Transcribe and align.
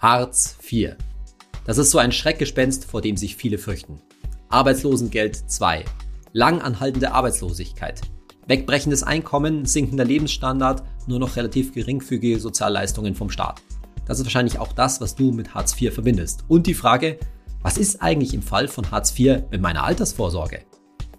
Hartz 0.00 0.56
IV. 0.62 0.94
Das 1.64 1.76
ist 1.76 1.90
so 1.90 1.98
ein 1.98 2.12
Schreckgespenst, 2.12 2.84
vor 2.84 3.02
dem 3.02 3.16
sich 3.16 3.34
viele 3.34 3.58
fürchten. 3.58 4.00
Arbeitslosengeld 4.48 5.50
2. 5.50 5.84
Lang 6.32 6.62
anhaltende 6.62 7.10
Arbeitslosigkeit. 7.10 8.00
Wegbrechendes 8.46 9.02
Einkommen, 9.02 9.64
sinkender 9.64 10.04
Lebensstandard, 10.04 10.84
nur 11.08 11.18
noch 11.18 11.34
relativ 11.34 11.74
geringfügige 11.74 12.38
Sozialleistungen 12.38 13.16
vom 13.16 13.28
Staat. 13.28 13.60
Das 14.06 14.20
ist 14.20 14.24
wahrscheinlich 14.24 14.60
auch 14.60 14.72
das, 14.72 15.00
was 15.00 15.16
du 15.16 15.32
mit 15.32 15.54
Hartz 15.54 15.74
IV 15.80 15.92
verbindest. 15.92 16.44
Und 16.46 16.68
die 16.68 16.74
Frage, 16.74 17.18
was 17.62 17.76
ist 17.76 18.00
eigentlich 18.00 18.34
im 18.34 18.42
Fall 18.42 18.68
von 18.68 18.92
Hartz 18.92 19.18
IV 19.18 19.42
mit 19.50 19.60
meiner 19.60 19.82
Altersvorsorge? 19.82 20.60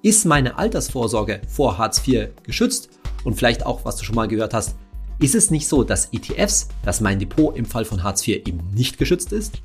Ist 0.03 0.25
meine 0.25 0.57
Altersvorsorge 0.57 1.41
vor 1.49 1.77
Hartz 1.77 2.07
IV 2.07 2.29
geschützt? 2.43 2.91
Und 3.25 3.35
vielleicht 3.35 3.65
auch, 3.65 3.83
was 3.83 3.97
du 3.97 4.05
schon 4.05 4.15
mal 4.15 4.29
gehört 4.29 4.53
hast, 4.53 4.77
ist 5.19 5.35
es 5.35 5.51
nicht 5.51 5.67
so, 5.67 5.83
dass 5.83 6.09
ETFs, 6.13 6.69
dass 6.83 7.01
mein 7.01 7.19
Depot 7.19 7.55
im 7.55 7.65
Fall 7.65 7.83
von 7.83 8.03
Hartz 8.03 8.25
IV 8.25 8.47
eben 8.47 8.61
nicht 8.73 8.97
geschützt 8.97 9.33
ist? 9.33 9.61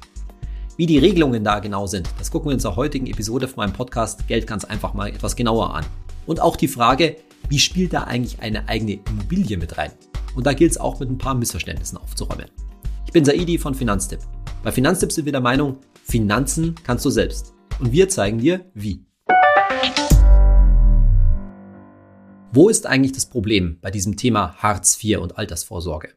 Wie 0.76 0.86
die 0.86 0.98
Regelungen 0.98 1.44
da 1.44 1.60
genau 1.60 1.86
sind, 1.86 2.08
das 2.18 2.32
gucken 2.32 2.50
wir 2.50 2.54
uns 2.54 2.64
in 2.64 2.70
der 2.70 2.76
heutigen 2.76 3.06
Episode 3.06 3.46
von 3.46 3.64
meinem 3.64 3.72
Podcast 3.72 4.26
Geld 4.26 4.48
ganz 4.48 4.64
einfach 4.64 4.94
mal 4.94 5.08
etwas 5.08 5.36
genauer 5.36 5.72
an. 5.72 5.86
Und 6.26 6.40
auch 6.40 6.56
die 6.56 6.66
Frage, 6.66 7.16
wie 7.48 7.60
spielt 7.60 7.92
da 7.92 8.02
eigentlich 8.02 8.40
eine 8.40 8.68
eigene 8.68 8.98
Immobilie 9.08 9.56
mit 9.56 9.78
rein? 9.78 9.92
Und 10.34 10.46
da 10.46 10.52
gilt 10.52 10.72
es 10.72 10.78
auch 10.78 10.98
mit 10.98 11.08
ein 11.08 11.18
paar 11.18 11.34
Missverständnissen 11.34 11.98
aufzuräumen. 11.98 12.46
Ich 13.06 13.12
bin 13.12 13.24
Saidi 13.24 13.56
von 13.56 13.74
Finanztipp. 13.74 14.18
Bei 14.64 14.72
Finanztipp 14.72 15.12
sind 15.12 15.24
wir 15.24 15.32
der 15.32 15.40
Meinung, 15.40 15.76
Finanzen 16.02 16.74
kannst 16.82 17.04
du 17.04 17.10
selbst. 17.10 17.54
Und 17.78 17.92
wir 17.92 18.08
zeigen 18.08 18.38
dir, 18.38 18.64
wie. 18.74 19.04
Wo 22.56 22.68
ist 22.68 22.86
eigentlich 22.86 23.10
das 23.10 23.26
Problem 23.26 23.78
bei 23.80 23.90
diesem 23.90 24.16
Thema 24.16 24.54
Hartz 24.58 25.02
IV 25.02 25.18
und 25.18 25.38
Altersvorsorge? 25.38 26.10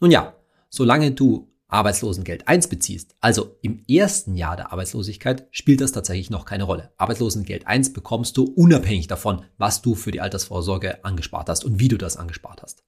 Nun 0.00 0.10
ja, 0.10 0.34
solange 0.68 1.12
du 1.12 1.48
Arbeitslosengeld 1.68 2.48
1 2.48 2.66
beziehst, 2.66 3.14
also 3.20 3.56
im 3.62 3.84
ersten 3.88 4.34
Jahr 4.34 4.56
der 4.56 4.72
Arbeitslosigkeit, 4.72 5.46
spielt 5.52 5.80
das 5.80 5.92
tatsächlich 5.92 6.28
noch 6.28 6.44
keine 6.44 6.64
Rolle. 6.64 6.90
Arbeitslosengeld 6.96 7.68
1 7.68 7.92
bekommst 7.92 8.36
du 8.36 8.42
unabhängig 8.42 9.06
davon, 9.06 9.44
was 9.56 9.80
du 9.80 9.94
für 9.94 10.10
die 10.10 10.20
Altersvorsorge 10.20 11.04
angespart 11.04 11.48
hast 11.48 11.64
und 11.64 11.78
wie 11.78 11.86
du 11.86 11.98
das 11.98 12.16
angespart 12.16 12.60
hast. 12.60 12.82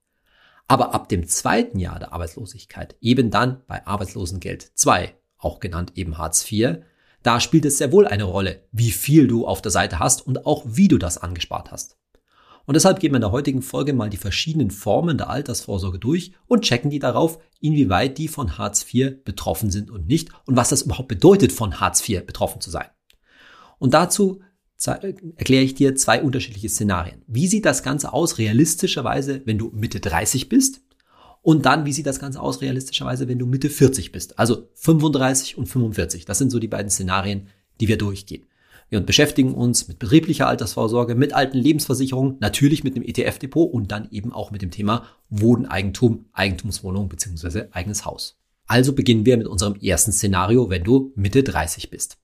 Aber 0.67 0.93
ab 0.93 1.09
dem 1.09 1.29
zweiten 1.29 1.79
Jahr 1.79 2.01
der 2.01 2.13
Arbeitslosigkeit, 2.13 2.97
eben 3.01 3.31
dann 3.31 3.63
bei 3.69 3.87
Arbeitslosengeld 3.87 4.73
2, 4.75 5.15
auch 5.39 5.61
genannt 5.61 5.93
eben 5.95 6.19
Hartz 6.19 6.51
IV, 6.51 6.79
da 7.23 7.39
spielt 7.39 7.65
es 7.65 7.79
sehr 7.79 7.93
wohl 7.93 8.09
eine 8.09 8.25
Rolle, 8.25 8.65
wie 8.73 8.91
viel 8.91 9.29
du 9.29 9.47
auf 9.47 9.63
der 9.63 9.71
Seite 9.71 10.01
hast 10.01 10.27
und 10.27 10.47
auch 10.47 10.65
wie 10.67 10.89
du 10.89 10.99
das 10.99 11.17
angespart 11.17 11.71
hast. 11.71 11.97
Und 12.67 12.75
deshalb 12.75 12.99
gehen 12.99 13.13
wir 13.13 13.17
in 13.17 13.23
der 13.23 13.33
heutigen 13.33 13.63
Folge 13.63 13.93
mal 13.93 14.11
die 14.11 14.17
verschiedenen 14.17 14.71
Formen 14.71 15.17
der 15.17 15.31
Altersvorsorge 15.31 15.99
durch 15.99 16.33
und 16.49 16.63
checken 16.63 16.91
die 16.91 16.99
darauf, 16.99 17.39
inwieweit 17.61 18.19
die 18.19 18.29
von 18.29 18.59
Hartz 18.59 18.85
IV 18.93 19.25
betroffen 19.25 19.71
sind 19.71 19.91
und 19.91 20.09
nicht 20.09 20.31
und 20.47 20.57
was 20.57 20.69
das 20.69 20.83
überhaupt 20.83 21.09
bedeutet, 21.09 21.53
von 21.53 21.81
Hartz 21.81 22.07
IV 22.07 22.27
betroffen 22.27 22.61
zu 22.61 22.71
sein. 22.71 22.89
Und 23.79 23.95
dazu 23.95 24.41
erkläre 24.85 25.63
ich 25.63 25.75
dir 25.75 25.95
zwei 25.95 26.23
unterschiedliche 26.23 26.69
Szenarien. 26.69 27.23
Wie 27.27 27.47
sieht 27.47 27.65
das 27.65 27.83
Ganze 27.83 28.13
aus 28.13 28.39
realistischerweise, 28.39 29.43
wenn 29.45 29.59
du 29.59 29.71
Mitte 29.73 30.01
30 30.01 30.49
bist? 30.49 30.83
Und 31.43 31.65
dann, 31.65 31.87
wie 31.87 31.93
sieht 31.93 32.07
das 32.07 32.19
Ganze 32.19 32.41
aus 32.41 32.61
realistischerweise, 32.61 33.29
wenn 33.29 33.39
du 33.39 33.47
Mitte 33.47 33.71
40 33.71 34.11
bist? 34.11 34.39
Also 34.39 34.69
35 34.75 35.57
und 35.57 35.67
45. 35.67 36.25
Das 36.25 36.39
sind 36.39 36.51
so 36.51 36.59
die 36.59 36.69
beiden 36.69 36.91
Szenarien, 36.91 37.49
die 37.81 37.89
wir 37.89 37.97
durchgehen. 37.97 38.47
Wir 38.89 39.01
beschäftigen 39.01 39.55
uns 39.55 39.89
mit 39.89 39.99
betrieblicher 39.99 40.47
Altersvorsorge, 40.47 41.17
mit 41.17 41.33
alten 41.33 41.59
Lebensversicherungen, 41.59 42.37
natürlich 42.41 42.85
mit 42.85 42.95
dem 42.95 43.03
ETF-Depot 43.03 43.73
und 43.73 43.91
dann 43.91 44.09
eben 44.11 44.33
auch 44.33 44.53
mit 44.53 44.63
dem 44.63 44.71
Thema 44.71 45.05
Wohneigentum, 45.29 46.27
Eigentumswohnung 46.33 47.09
bzw. 47.09 47.65
eigenes 47.73 48.05
Haus. 48.05 48.39
Also 48.67 48.93
beginnen 48.93 49.27
wir 49.27 49.37
mit 49.37 49.49
unserem 49.49 49.75
ersten 49.77 50.13
Szenario, 50.13 50.71
wenn 50.71 50.85
du 50.85 51.13
Mitte 51.17 51.43
30 51.43 51.91
bist. 51.91 52.19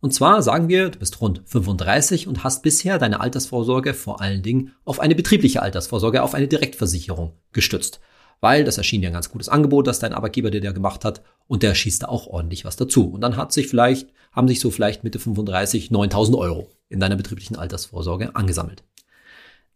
Und 0.00 0.14
zwar 0.14 0.42
sagen 0.42 0.68
wir, 0.68 0.88
du 0.88 0.98
bist 0.98 1.20
rund 1.20 1.42
35 1.44 2.26
und 2.26 2.44
hast 2.44 2.62
bisher 2.62 2.98
deine 2.98 3.20
Altersvorsorge 3.20 3.92
vor 3.92 4.22
allen 4.22 4.42
Dingen 4.42 4.72
auf 4.84 5.00
eine 5.00 5.14
betriebliche 5.14 5.60
Altersvorsorge, 5.60 6.22
auf 6.22 6.34
eine 6.34 6.48
Direktversicherung 6.48 7.34
gestützt 7.52 8.00
weil 8.40 8.64
das 8.64 8.78
erschien 8.78 9.02
ja 9.02 9.10
ein 9.10 9.14
ganz 9.14 9.30
gutes 9.30 9.48
Angebot, 9.48 9.86
das 9.86 9.98
dein 9.98 10.14
Arbeitgeber 10.14 10.50
dir 10.50 10.60
da 10.60 10.72
gemacht 10.72 11.04
hat 11.04 11.22
und 11.46 11.62
der 11.62 11.74
schießt 11.74 12.02
da 12.02 12.08
auch 12.08 12.26
ordentlich 12.26 12.64
was 12.64 12.76
dazu. 12.76 13.10
Und 13.10 13.20
dann 13.20 13.36
hat 13.36 13.52
sich 13.52 13.68
vielleicht, 13.68 14.10
haben 14.32 14.48
sich 14.48 14.60
so 14.60 14.70
vielleicht 14.70 15.04
Mitte 15.04 15.18
35 15.18 15.90
9000 15.90 16.36
Euro 16.36 16.70
in 16.88 17.00
deiner 17.00 17.16
betrieblichen 17.16 17.56
Altersvorsorge 17.56 18.34
angesammelt. 18.34 18.84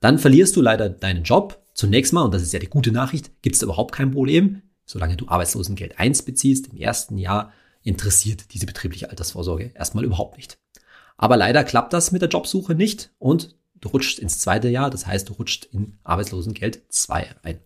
Dann 0.00 0.18
verlierst 0.18 0.56
du 0.56 0.60
leider 0.60 0.90
deinen 0.90 1.24
Job. 1.24 1.62
Zunächst 1.74 2.12
mal, 2.12 2.22
und 2.22 2.34
das 2.34 2.42
ist 2.42 2.52
ja 2.52 2.58
die 2.58 2.68
gute 2.68 2.92
Nachricht, 2.92 3.30
gibt 3.42 3.56
es 3.56 3.62
überhaupt 3.62 3.94
kein 3.94 4.10
Problem. 4.10 4.62
Solange 4.84 5.16
du 5.16 5.28
Arbeitslosengeld 5.28 5.98
1 5.98 6.22
beziehst 6.22 6.68
im 6.68 6.76
ersten 6.76 7.18
Jahr, 7.18 7.52
interessiert 7.82 8.52
diese 8.52 8.66
betriebliche 8.66 9.10
Altersvorsorge 9.10 9.72
erstmal 9.74 10.04
überhaupt 10.04 10.36
nicht. 10.36 10.58
Aber 11.16 11.36
leider 11.36 11.64
klappt 11.64 11.92
das 11.92 12.12
mit 12.12 12.22
der 12.22 12.28
Jobsuche 12.28 12.74
nicht 12.74 13.10
und 13.18 13.56
du 13.80 13.88
rutschst 13.88 14.18
ins 14.18 14.40
zweite 14.40 14.68
Jahr, 14.68 14.90
das 14.90 15.06
heißt, 15.06 15.28
du 15.28 15.34
rutschst 15.34 15.66
in 15.66 15.98
Arbeitslosengeld 16.02 16.82
2 16.88 17.36
rein. 17.44 17.60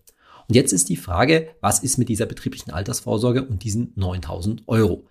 Und 0.47 0.55
jetzt 0.55 0.73
ist 0.73 0.89
die 0.89 0.97
Frage, 0.97 1.49
was 1.61 1.79
ist 1.79 1.97
mit 1.97 2.09
dieser 2.09 2.25
betrieblichen 2.25 2.71
Altersvorsorge 2.71 3.43
und 3.43 3.63
diesen 3.63 3.93
9000 3.95 4.63
Euro? 4.67 5.07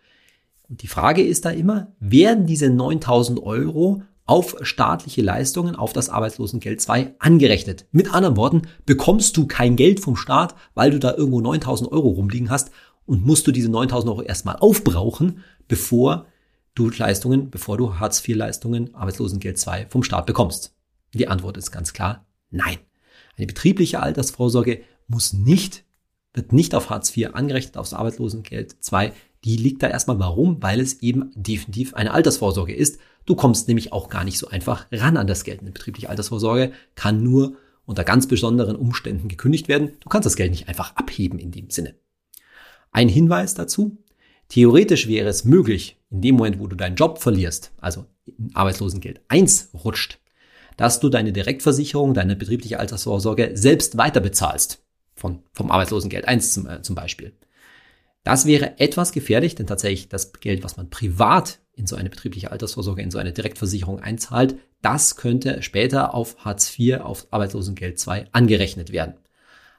Und 0.68 0.82
die 0.82 0.88
Frage 0.88 1.22
ist 1.22 1.44
da 1.44 1.50
immer, 1.50 1.92
werden 1.98 2.46
diese 2.46 2.68
9000 2.68 3.42
Euro 3.42 4.02
auf 4.26 4.56
staatliche 4.60 5.22
Leistungen, 5.22 5.74
auf 5.74 5.94
das 5.94 6.10
Arbeitslosengeld 6.10 6.80
2 6.80 7.14
angerechnet? 7.18 7.86
Mit 7.90 8.12
anderen 8.12 8.36
Worten, 8.36 8.62
bekommst 8.84 9.36
du 9.38 9.46
kein 9.46 9.76
Geld 9.76 10.00
vom 10.00 10.16
Staat, 10.16 10.54
weil 10.74 10.90
du 10.90 10.98
da 10.98 11.14
irgendwo 11.14 11.40
9000 11.40 11.90
Euro 11.90 12.08
rumliegen 12.08 12.50
hast 12.50 12.70
und 13.06 13.24
musst 13.24 13.46
du 13.46 13.52
diese 13.52 13.70
9000 13.70 14.10
Euro 14.10 14.22
erstmal 14.22 14.56
aufbrauchen, 14.56 15.42
bevor 15.66 16.26
du 16.74 16.90
Leistungen, 16.90 17.50
bevor 17.50 17.78
du 17.78 17.98
Hartz 17.98 18.26
IV 18.26 18.36
Leistungen, 18.36 18.94
Arbeitslosengeld 18.94 19.58
2 19.58 19.86
vom 19.88 20.02
Staat 20.02 20.26
bekommst? 20.26 20.74
Die 21.14 21.28
Antwort 21.28 21.56
ist 21.56 21.70
ganz 21.70 21.94
klar, 21.94 22.26
nein. 22.50 22.76
Eine 23.38 23.46
betriebliche 23.46 24.00
Altersvorsorge 24.00 24.82
muss 25.06 25.32
nicht, 25.32 25.84
wird 26.34 26.52
nicht 26.52 26.74
auf 26.74 26.90
Hartz 26.90 27.16
IV 27.16 27.30
angerechnet, 27.32 27.78
aufs 27.78 27.94
Arbeitslosengeld 27.94 28.76
2. 28.84 29.12
Die 29.48 29.56
liegt 29.56 29.82
da 29.82 29.88
erstmal 29.88 30.18
warum? 30.18 30.62
Weil 30.62 30.78
es 30.78 31.00
eben 31.00 31.32
definitiv 31.34 31.94
eine 31.94 32.12
Altersvorsorge 32.12 32.74
ist. 32.74 32.98
Du 33.24 33.34
kommst 33.34 33.66
nämlich 33.66 33.94
auch 33.94 34.10
gar 34.10 34.22
nicht 34.22 34.36
so 34.36 34.48
einfach 34.48 34.84
ran 34.92 35.16
an 35.16 35.26
das 35.26 35.42
Geld. 35.42 35.60
Eine 35.60 35.70
betriebliche 35.70 36.10
Altersvorsorge 36.10 36.72
kann 36.96 37.22
nur 37.22 37.56
unter 37.86 38.04
ganz 38.04 38.28
besonderen 38.28 38.76
Umständen 38.76 39.26
gekündigt 39.26 39.66
werden. 39.66 39.92
Du 40.00 40.10
kannst 40.10 40.26
das 40.26 40.36
Geld 40.36 40.50
nicht 40.50 40.68
einfach 40.68 40.94
abheben 40.96 41.38
in 41.38 41.50
dem 41.50 41.70
Sinne. 41.70 41.94
Ein 42.92 43.08
Hinweis 43.08 43.54
dazu. 43.54 43.96
Theoretisch 44.48 45.08
wäre 45.08 45.30
es 45.30 45.46
möglich, 45.46 45.96
in 46.10 46.20
dem 46.20 46.36
Moment, 46.36 46.58
wo 46.58 46.66
du 46.66 46.76
deinen 46.76 46.96
Job 46.96 47.18
verlierst, 47.18 47.72
also 47.78 48.04
Arbeitslosengeld 48.52 49.22
1 49.28 49.70
rutscht, 49.82 50.18
dass 50.76 51.00
du 51.00 51.08
deine 51.08 51.32
Direktversicherung, 51.32 52.12
deine 52.12 52.36
betriebliche 52.36 52.78
Altersvorsorge 52.78 53.52
selbst 53.54 53.96
weiter 53.96 54.20
bezahlst 54.20 54.82
von, 55.14 55.38
vom 55.54 55.70
Arbeitslosengeld 55.70 56.28
1 56.28 56.52
zum, 56.52 56.66
äh, 56.66 56.82
zum 56.82 56.94
Beispiel. 56.94 57.32
Das 58.24 58.46
wäre 58.46 58.78
etwas 58.78 59.12
gefährlich, 59.12 59.54
denn 59.54 59.66
tatsächlich 59.66 60.08
das 60.08 60.32
Geld, 60.32 60.62
was 60.64 60.76
man 60.76 60.90
privat 60.90 61.60
in 61.72 61.86
so 61.86 61.96
eine 61.96 62.10
betriebliche 62.10 62.50
Altersvorsorge, 62.50 63.02
in 63.02 63.10
so 63.10 63.18
eine 63.18 63.32
Direktversicherung 63.32 64.00
einzahlt, 64.00 64.56
das 64.82 65.16
könnte 65.16 65.62
später 65.62 66.14
auf 66.14 66.36
Hartz 66.44 66.78
IV, 66.78 67.00
auf 67.00 67.26
Arbeitslosengeld 67.30 67.98
2 67.98 68.26
angerechnet 68.32 68.92
werden. 68.92 69.14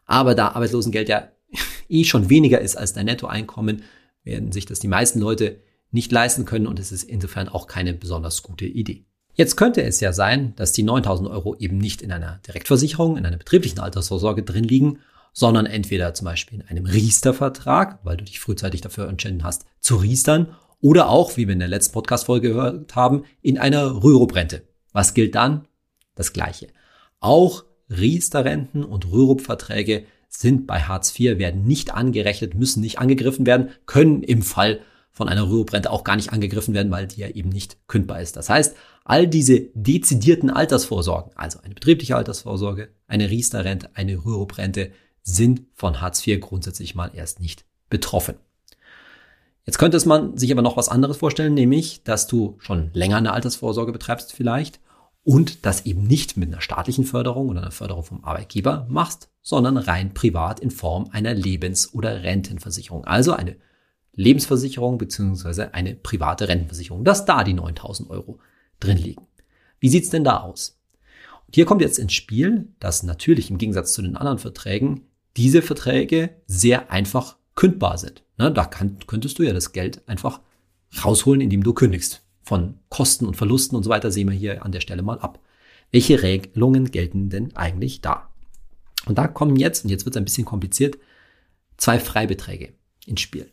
Aber 0.05 0.33
da 0.33 0.49
Arbeitslosengeld 0.49 1.09
ja 1.09 1.27
eh 1.89 2.03
schon 2.03 2.29
weniger 2.29 2.61
ist 2.61 2.77
als 2.77 2.93
dein 2.93 3.05
Nettoeinkommen, 3.05 3.83
werden 4.23 4.51
sich 4.51 4.65
das 4.65 4.79
die 4.79 4.87
meisten 4.87 5.19
Leute 5.19 5.59
nicht 5.91 6.11
leisten 6.11 6.45
können 6.45 6.67
und 6.67 6.79
es 6.79 6.91
ist 6.91 7.03
insofern 7.03 7.49
auch 7.49 7.67
keine 7.67 7.93
besonders 7.93 8.43
gute 8.43 8.65
Idee. 8.65 9.05
Jetzt 9.33 9.55
könnte 9.55 9.83
es 9.83 9.99
ja 9.99 10.11
sein, 10.11 10.53
dass 10.55 10.71
die 10.71 10.83
9000 10.83 11.29
Euro 11.29 11.55
eben 11.55 11.77
nicht 11.77 12.01
in 12.01 12.11
einer 12.11 12.39
Direktversicherung, 12.45 13.17
in 13.17 13.25
einer 13.25 13.37
betrieblichen 13.37 13.79
Altersvorsorge 13.79 14.43
drin 14.43 14.65
liegen, 14.65 14.99
sondern 15.33 15.65
entweder 15.65 16.13
zum 16.13 16.25
Beispiel 16.25 16.59
in 16.59 16.67
einem 16.67 16.85
Riester-Vertrag, 16.85 17.99
weil 18.03 18.17
du 18.17 18.23
dich 18.23 18.39
frühzeitig 18.39 18.81
dafür 18.81 19.07
entschieden 19.07 19.43
hast, 19.43 19.65
zu 19.79 19.97
riestern, 19.97 20.55
oder 20.81 21.09
auch, 21.09 21.35
wie 21.35 21.47
wir 21.47 21.53
in 21.53 21.59
der 21.59 21.67
letzten 21.67 21.93
Podcast-Folge 21.93 22.49
gehört 22.49 22.95
haben, 22.95 23.23
in 23.41 23.57
einer 23.57 24.01
Rürup-Rente. 24.01 24.63
Was 24.93 25.13
gilt 25.13 25.35
dann? 25.35 25.67
Das 26.15 26.31
Gleiche. 26.33 26.67
Auch 27.19 27.65
Riester-Renten 27.89 28.83
und 28.83 29.11
Rürup-Verträge 29.11 30.05
sind 30.29 30.67
bei 30.67 30.81
Hartz 30.81 31.17
IV, 31.19 31.37
werden 31.37 31.65
nicht 31.65 31.93
angerechnet, 31.93 32.53
müssen 32.53 32.81
nicht 32.81 32.99
angegriffen 32.99 33.45
werden, 33.45 33.71
können 33.87 34.23
im 34.23 34.41
Fall 34.41 34.79
von 35.11 35.27
einer 35.27 35.49
Rürup-Rente 35.49 35.91
auch 35.91 36.03
gar 36.03 36.15
nicht 36.15 36.31
angegriffen 36.31 36.73
werden, 36.73 36.91
weil 36.91 37.07
die 37.07 37.19
ja 37.19 37.27
eben 37.27 37.49
nicht 37.49 37.77
kündbar 37.87 38.21
ist. 38.21 38.37
Das 38.37 38.49
heißt, 38.49 38.75
all 39.03 39.27
diese 39.27 39.69
dezidierten 39.73 40.49
Altersvorsorgen, 40.49 41.33
also 41.35 41.59
eine 41.61 41.73
betriebliche 41.73 42.15
Altersvorsorge, 42.15 42.89
eine 43.07 43.29
Riester-Rente, 43.29 43.89
eine 43.95 44.23
Rürup-Rente, 44.23 44.91
sind 45.23 45.61
von 45.73 46.01
Hartz 46.01 46.25
IV 46.25 46.39
grundsätzlich 46.41 46.95
mal 46.95 47.11
erst 47.13 47.39
nicht 47.39 47.65
betroffen. 47.89 48.35
Jetzt 49.65 49.77
könnte 49.77 49.97
es 49.97 50.05
man 50.05 50.37
sich 50.37 50.51
aber 50.51 50.61
noch 50.61 50.77
was 50.77 50.89
anderes 50.89 51.17
vorstellen, 51.17 51.53
nämlich, 51.53 52.03
dass 52.03 52.27
du 52.27 52.55
schon 52.59 52.89
länger 52.93 53.17
eine 53.17 53.33
Altersvorsorge 53.33 53.91
betreibst 53.91 54.33
vielleicht 54.33 54.79
und 55.23 55.65
das 55.65 55.85
eben 55.85 56.07
nicht 56.07 56.37
mit 56.37 56.51
einer 56.51 56.61
staatlichen 56.61 57.03
Förderung 57.03 57.49
oder 57.49 57.61
einer 57.61 57.71
Förderung 57.71 58.03
vom 58.03 58.23
Arbeitgeber 58.23 58.87
machst, 58.89 59.29
sondern 59.41 59.77
rein 59.77 60.13
privat 60.13 60.59
in 60.59 60.71
Form 60.71 61.09
einer 61.11 61.33
Lebens- 61.33 61.93
oder 61.93 62.23
Rentenversicherung. 62.23 63.05
Also 63.05 63.33
eine 63.33 63.57
Lebensversicherung 64.13 64.97
beziehungsweise 64.97 65.73
eine 65.73 65.95
private 65.95 66.47
Rentenversicherung, 66.47 67.03
dass 67.03 67.25
da 67.25 67.43
die 67.43 67.53
9000 67.53 68.09
Euro 68.09 68.39
drin 68.79 68.97
liegen. 68.97 69.27
Wie 69.79 69.89
sieht's 69.89 70.09
denn 70.09 70.23
da 70.23 70.39
aus? 70.39 70.79
Und 71.45 71.55
hier 71.55 71.65
kommt 71.65 71.81
jetzt 71.81 71.99
ins 71.99 72.13
Spiel, 72.13 72.69
dass 72.79 73.03
natürlich 73.03 73.49
im 73.49 73.57
Gegensatz 73.57 73.93
zu 73.93 74.01
den 74.01 74.17
anderen 74.17 74.39
Verträgen 74.39 75.08
diese 75.39 75.61
Verträge 75.61 76.31
sehr 76.47 76.91
einfach 76.91 77.37
kündbar 77.55 77.97
sind. 77.97 78.23
Ne, 78.37 78.51
da 78.51 78.65
kann, 78.65 78.97
könntest 79.07 79.39
du 79.39 79.43
ja 79.43 79.53
das 79.53 79.71
Geld 79.71 80.05
einfach 80.05 80.41
rausholen, 81.03 81.39
indem 81.39 81.63
du 81.63 81.73
kündigst. 81.73 82.23
Von 82.43 82.79
Kosten 82.89 83.25
und 83.25 83.37
Verlusten 83.37 83.77
und 83.77 83.83
so 83.83 83.89
weiter 83.89 84.11
sehen 84.11 84.29
wir 84.29 84.35
hier 84.35 84.65
an 84.65 84.73
der 84.73 84.81
Stelle 84.81 85.01
mal 85.01 85.19
ab. 85.19 85.39
Welche 85.91 86.21
Regelungen 86.21 86.91
gelten 86.91 87.29
denn 87.29 87.55
eigentlich 87.55 88.01
da? 88.01 88.33
Und 89.05 89.17
da 89.17 89.27
kommen 89.27 89.55
jetzt, 89.55 89.85
und 89.85 89.91
jetzt 89.91 90.03
wird 90.03 90.15
es 90.15 90.19
ein 90.19 90.25
bisschen 90.25 90.43
kompliziert, 90.43 90.97
zwei 91.77 91.99
Freibeträge 91.99 92.73
ins 93.05 93.21
Spiel. 93.21 93.49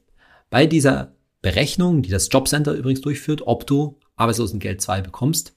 Bei 0.51 0.67
dieser 0.67 1.15
Berechnung, 1.41 2.03
die 2.03 2.11
das 2.11 2.29
Jobcenter 2.33 2.73
übrigens 2.73 3.01
durchführt, 3.01 3.43
ob 3.47 3.65
du 3.65 4.01
Arbeitslosengeld 4.17 4.81
2 4.81 5.03
bekommst, 5.03 5.55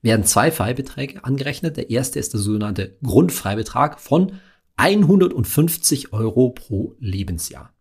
werden 0.00 0.24
zwei 0.24 0.52
Freibeträge 0.52 1.24
angerechnet. 1.24 1.76
Der 1.76 1.90
erste 1.90 2.20
ist 2.20 2.34
der 2.34 2.40
sogenannte 2.40 2.96
Grundfreibetrag 3.02 3.98
von 3.98 4.38
150 4.76 6.12
Euro 6.12 6.50
pro 6.50 6.94
Lebensjahr. 6.98 7.72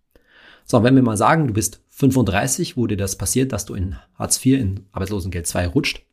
So, 0.66 0.84
wenn 0.84 0.96
wir 0.96 1.04
mal 1.04 1.18
sagen, 1.18 1.48
du 1.48 1.54
bist 1.54 1.82
35, 1.90 2.78
wo 2.78 2.88
dir 2.88 2.98
das 2.98 3.18
passiert, 3.18 3.52
dass 3.52 3.66
du 3.66 3.76
in 3.76 3.98
Hartz 4.16 4.44
IV 4.44 4.60
in 4.60 4.86
Arbeitslosengeld 4.92 5.46
2 5.46 5.68
rutscht. 5.68 6.04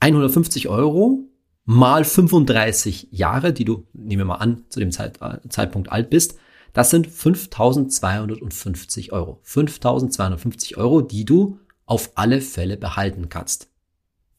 150 0.00 0.68
Euro 0.68 1.28
mal 1.64 2.04
35 2.04 3.08
Jahre, 3.10 3.52
die 3.52 3.64
du, 3.64 3.86
nehmen 3.92 4.20
wir 4.20 4.26
mal 4.26 4.36
an, 4.36 4.64
zu 4.68 4.80
dem 4.80 4.92
Zeit, 4.92 5.20
äh, 5.20 5.38
Zeitpunkt 5.48 5.92
alt 5.92 6.10
bist, 6.10 6.38
das 6.72 6.90
sind 6.90 7.06
5250 7.06 9.12
Euro. 9.12 9.40
5250 9.42 10.76
Euro, 10.76 11.00
die 11.00 11.24
du 11.24 11.58
auf 11.86 12.12
alle 12.14 12.40
Fälle 12.40 12.76
behalten 12.76 13.28
kannst. 13.28 13.68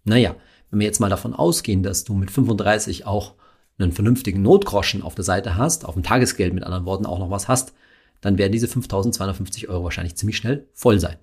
Naja, 0.03 0.35
wenn 0.69 0.79
wir 0.79 0.87
jetzt 0.87 0.99
mal 0.99 1.09
davon 1.09 1.33
ausgehen, 1.33 1.83
dass 1.83 2.05
du 2.05 2.13
mit 2.13 2.31
35 2.31 3.05
auch 3.05 3.35
einen 3.83 3.91
vernünftigen 3.91 4.41
Notgroschen 4.41 5.01
auf 5.01 5.15
der 5.15 5.23
Seite 5.23 5.57
hast, 5.57 5.85
auf 5.85 5.93
dem 5.93 6.03
Tagesgeld 6.03 6.53
mit 6.53 6.63
anderen 6.63 6.85
Worten 6.85 7.05
auch 7.05 7.19
noch 7.19 7.29
was 7.29 7.47
hast, 7.47 7.73
dann 8.21 8.37
werden 8.37 8.51
diese 8.51 8.67
5250 8.67 9.69
Euro 9.69 9.83
wahrscheinlich 9.83 10.15
ziemlich 10.15 10.37
schnell 10.37 10.67
voll 10.73 10.99
sein. 10.99 11.17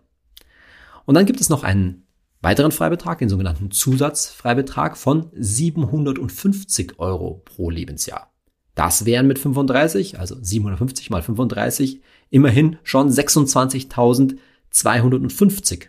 Und 1.07 1.15
dann 1.15 1.27
gibt 1.27 1.41
es 1.41 1.49
noch 1.49 1.65
einen 1.65 2.05
weiteren 2.43 2.73
Freibetrag, 2.73 3.19
den 3.19 3.29
sogenannten 3.29 3.71
Zusatzfreibetrag 3.71 4.97
von 4.97 5.31
750 5.35 6.99
Euro 6.99 7.43
pro 7.45 7.71
Lebensjahr. 7.71 8.33
Das 8.75 9.05
wären 9.07 9.27
mit 9.27 9.39
35, 9.41 10.21
also 10.21 10.37
750 10.41 11.11
mal 11.11 11.23
35, 11.23 12.01
immerhin 12.31 12.79
schon 12.85 13.11
26.250 13.11 15.87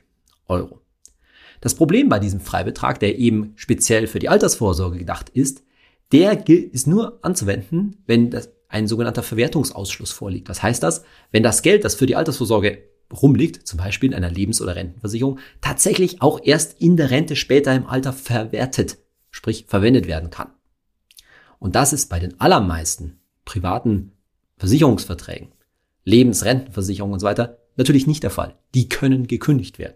Euro. 0.47 0.81
Das 1.61 1.75
Problem 1.75 2.09
bei 2.09 2.19
diesem 2.19 2.39
Freibetrag, 2.39 2.99
der 2.99 3.19
eben 3.19 3.53
speziell 3.57 4.07
für 4.07 4.19
die 4.19 4.29
Altersvorsorge 4.29 4.97
gedacht 4.97 5.29
ist, 5.29 5.61
der 6.11 6.47
ist 6.47 6.87
nur 6.87 7.19
anzuwenden, 7.23 8.03
wenn 8.05 8.31
das 8.31 8.49
ein 8.67 8.87
sogenannter 8.87 9.23
Verwertungsausschluss 9.23 10.11
vorliegt. 10.11 10.49
Was 10.49 10.61
heißt 10.61 10.83
das? 10.83 11.03
Wenn 11.31 11.43
das 11.43 11.61
Geld, 11.61 11.83
das 11.83 11.95
für 11.95 12.05
die 12.05 12.15
Altersvorsorge 12.15 12.83
rumliegt, 13.11 13.67
zum 13.67 13.77
Beispiel 13.77 14.11
in 14.11 14.15
einer 14.15 14.29
Lebens- 14.29 14.61
oder 14.61 14.75
Rentenversicherung, 14.75 15.39
tatsächlich 15.61 16.21
auch 16.21 16.39
erst 16.43 16.79
in 16.79 16.95
der 16.95 17.09
Rente 17.09 17.35
später 17.35 17.73
im 17.73 17.87
Alter 17.87 18.13
verwertet, 18.13 18.97
sprich 19.31 19.65
verwendet 19.67 20.07
werden 20.07 20.29
kann. 20.29 20.51
Und 21.57 21.75
das 21.75 21.93
ist 21.93 22.09
bei 22.09 22.19
den 22.19 22.39
allermeisten 22.39 23.19
privaten 23.45 24.11
Versicherungsverträgen, 24.57 25.49
Lebensrentenversicherungen 26.05 27.13
und 27.13 27.19
so 27.19 27.25
weiter 27.25 27.57
natürlich 27.75 28.07
nicht 28.07 28.23
der 28.23 28.29
Fall. 28.29 28.55
Die 28.75 28.89
können 28.89 29.25
gekündigt 29.25 29.79
werden. 29.79 29.95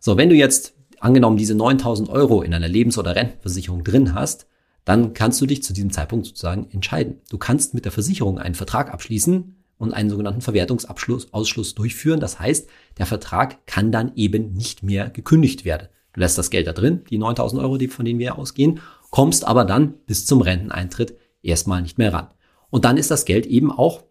So, 0.00 0.16
wenn 0.16 0.30
du 0.30 0.34
jetzt 0.34 0.74
angenommen 1.00 1.36
diese 1.36 1.54
9000 1.54 2.08
Euro 2.08 2.42
in 2.42 2.54
einer 2.54 2.68
Lebens- 2.68 2.96
oder 2.96 3.14
Rentenversicherung 3.14 3.84
drin 3.84 4.14
hast, 4.14 4.46
dann 4.84 5.14
kannst 5.14 5.40
du 5.40 5.46
dich 5.46 5.62
zu 5.62 5.72
diesem 5.72 5.90
Zeitpunkt 5.90 6.26
sozusagen 6.26 6.68
entscheiden. 6.70 7.20
Du 7.30 7.38
kannst 7.38 7.74
mit 7.74 7.84
der 7.84 7.92
Versicherung 7.92 8.38
einen 8.38 8.54
Vertrag 8.54 8.92
abschließen 8.92 9.56
und 9.78 9.92
einen 9.92 10.10
sogenannten 10.10 10.40
Verwertungsabschluss 10.40 11.32
Ausschluss 11.32 11.74
durchführen. 11.74 12.20
Das 12.20 12.38
heißt, 12.38 12.68
der 12.98 13.06
Vertrag 13.06 13.66
kann 13.66 13.92
dann 13.92 14.12
eben 14.14 14.52
nicht 14.52 14.82
mehr 14.82 15.10
gekündigt 15.10 15.64
werden. 15.64 15.88
Du 16.12 16.20
lässt 16.20 16.38
das 16.38 16.50
Geld 16.50 16.66
da 16.66 16.72
drin, 16.72 17.02
die 17.10 17.18
9000 17.18 17.60
Euro, 17.60 17.76
die, 17.76 17.88
von 17.88 18.04
denen 18.04 18.20
wir 18.20 18.38
ausgehen, 18.38 18.80
kommst 19.10 19.44
aber 19.44 19.64
dann 19.64 19.94
bis 20.06 20.26
zum 20.26 20.40
Renteneintritt 20.40 21.16
erstmal 21.42 21.82
nicht 21.82 21.98
mehr 21.98 22.12
ran. 22.12 22.28
Und 22.70 22.84
dann 22.84 22.96
ist 22.96 23.10
das 23.10 23.24
Geld 23.24 23.46
eben 23.46 23.72
auch 23.72 24.04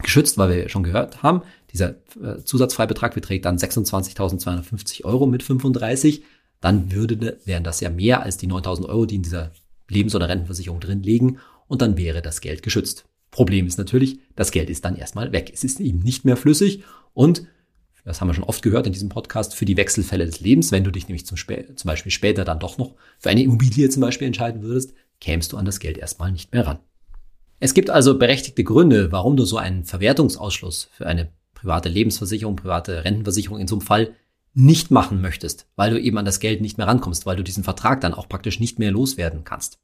geschützt, 0.00 0.38
weil 0.38 0.50
wir 0.50 0.68
schon 0.68 0.82
gehört 0.82 1.22
haben, 1.22 1.42
dieser 1.72 1.90
äh, 2.22 2.42
Zusatzfreibetrag 2.44 3.14
beträgt 3.14 3.44
dann 3.44 3.56
26.250 3.56 5.04
Euro 5.04 5.26
mit 5.26 5.42
35. 5.42 6.24
Dann 6.60 6.92
würde, 6.92 7.38
wären 7.44 7.64
das 7.64 7.80
ja 7.80 7.90
mehr 7.90 8.22
als 8.22 8.36
die 8.36 8.48
9.000 8.48 8.86
Euro, 8.86 9.06
die 9.06 9.16
in 9.16 9.22
dieser 9.22 9.52
Lebens- 9.88 10.14
oder 10.14 10.28
Rentenversicherung 10.28 10.80
drin 10.80 11.02
liegen 11.02 11.38
und 11.66 11.82
dann 11.82 11.96
wäre 11.96 12.22
das 12.22 12.40
Geld 12.40 12.62
geschützt. 12.62 13.04
Problem 13.30 13.66
ist 13.66 13.78
natürlich, 13.78 14.20
das 14.36 14.50
Geld 14.50 14.70
ist 14.70 14.84
dann 14.84 14.96
erstmal 14.96 15.32
weg. 15.32 15.50
Es 15.52 15.64
ist 15.64 15.80
eben 15.80 16.00
nicht 16.00 16.24
mehr 16.24 16.36
flüssig 16.36 16.84
und 17.12 17.46
das 18.04 18.20
haben 18.20 18.28
wir 18.28 18.34
schon 18.34 18.44
oft 18.44 18.62
gehört 18.62 18.86
in 18.86 18.92
diesem 18.92 19.08
Podcast, 19.08 19.54
für 19.54 19.64
die 19.64 19.78
Wechselfälle 19.78 20.26
des 20.26 20.40
Lebens, 20.40 20.72
wenn 20.72 20.84
du 20.84 20.90
dich 20.90 21.08
nämlich 21.08 21.24
zum, 21.24 21.38
zum 21.38 21.88
Beispiel 21.88 22.12
später 22.12 22.44
dann 22.44 22.60
doch 22.60 22.76
noch 22.76 22.94
für 23.18 23.30
eine 23.30 23.42
Immobilie 23.42 23.88
zum 23.88 24.02
Beispiel 24.02 24.26
entscheiden 24.26 24.62
würdest, 24.62 24.92
kämst 25.20 25.52
du 25.52 25.56
an 25.56 25.64
das 25.64 25.80
Geld 25.80 25.96
erstmal 25.96 26.30
nicht 26.30 26.52
mehr 26.52 26.66
ran. 26.66 26.80
Es 27.60 27.72
gibt 27.72 27.88
also 27.88 28.18
berechtigte 28.18 28.62
Gründe, 28.62 29.10
warum 29.10 29.36
du 29.38 29.46
so 29.46 29.56
einen 29.56 29.84
Verwertungsausschluss 29.84 30.90
für 30.92 31.06
eine 31.06 31.30
private 31.54 31.88
Lebensversicherung, 31.88 32.56
private 32.56 33.04
Rentenversicherung 33.04 33.58
in 33.58 33.68
so 33.68 33.76
einem 33.76 33.86
Fall 33.86 34.14
nicht 34.54 34.90
machen 34.90 35.20
möchtest, 35.20 35.66
weil 35.76 35.90
du 35.90 36.00
eben 36.00 36.16
an 36.16 36.24
das 36.24 36.40
Geld 36.40 36.60
nicht 36.60 36.78
mehr 36.78 36.86
rankommst, 36.86 37.26
weil 37.26 37.36
du 37.36 37.42
diesen 37.42 37.64
Vertrag 37.64 38.00
dann 38.00 38.14
auch 38.14 38.28
praktisch 38.28 38.60
nicht 38.60 38.78
mehr 38.78 38.92
loswerden 38.92 39.44
kannst. 39.44 39.78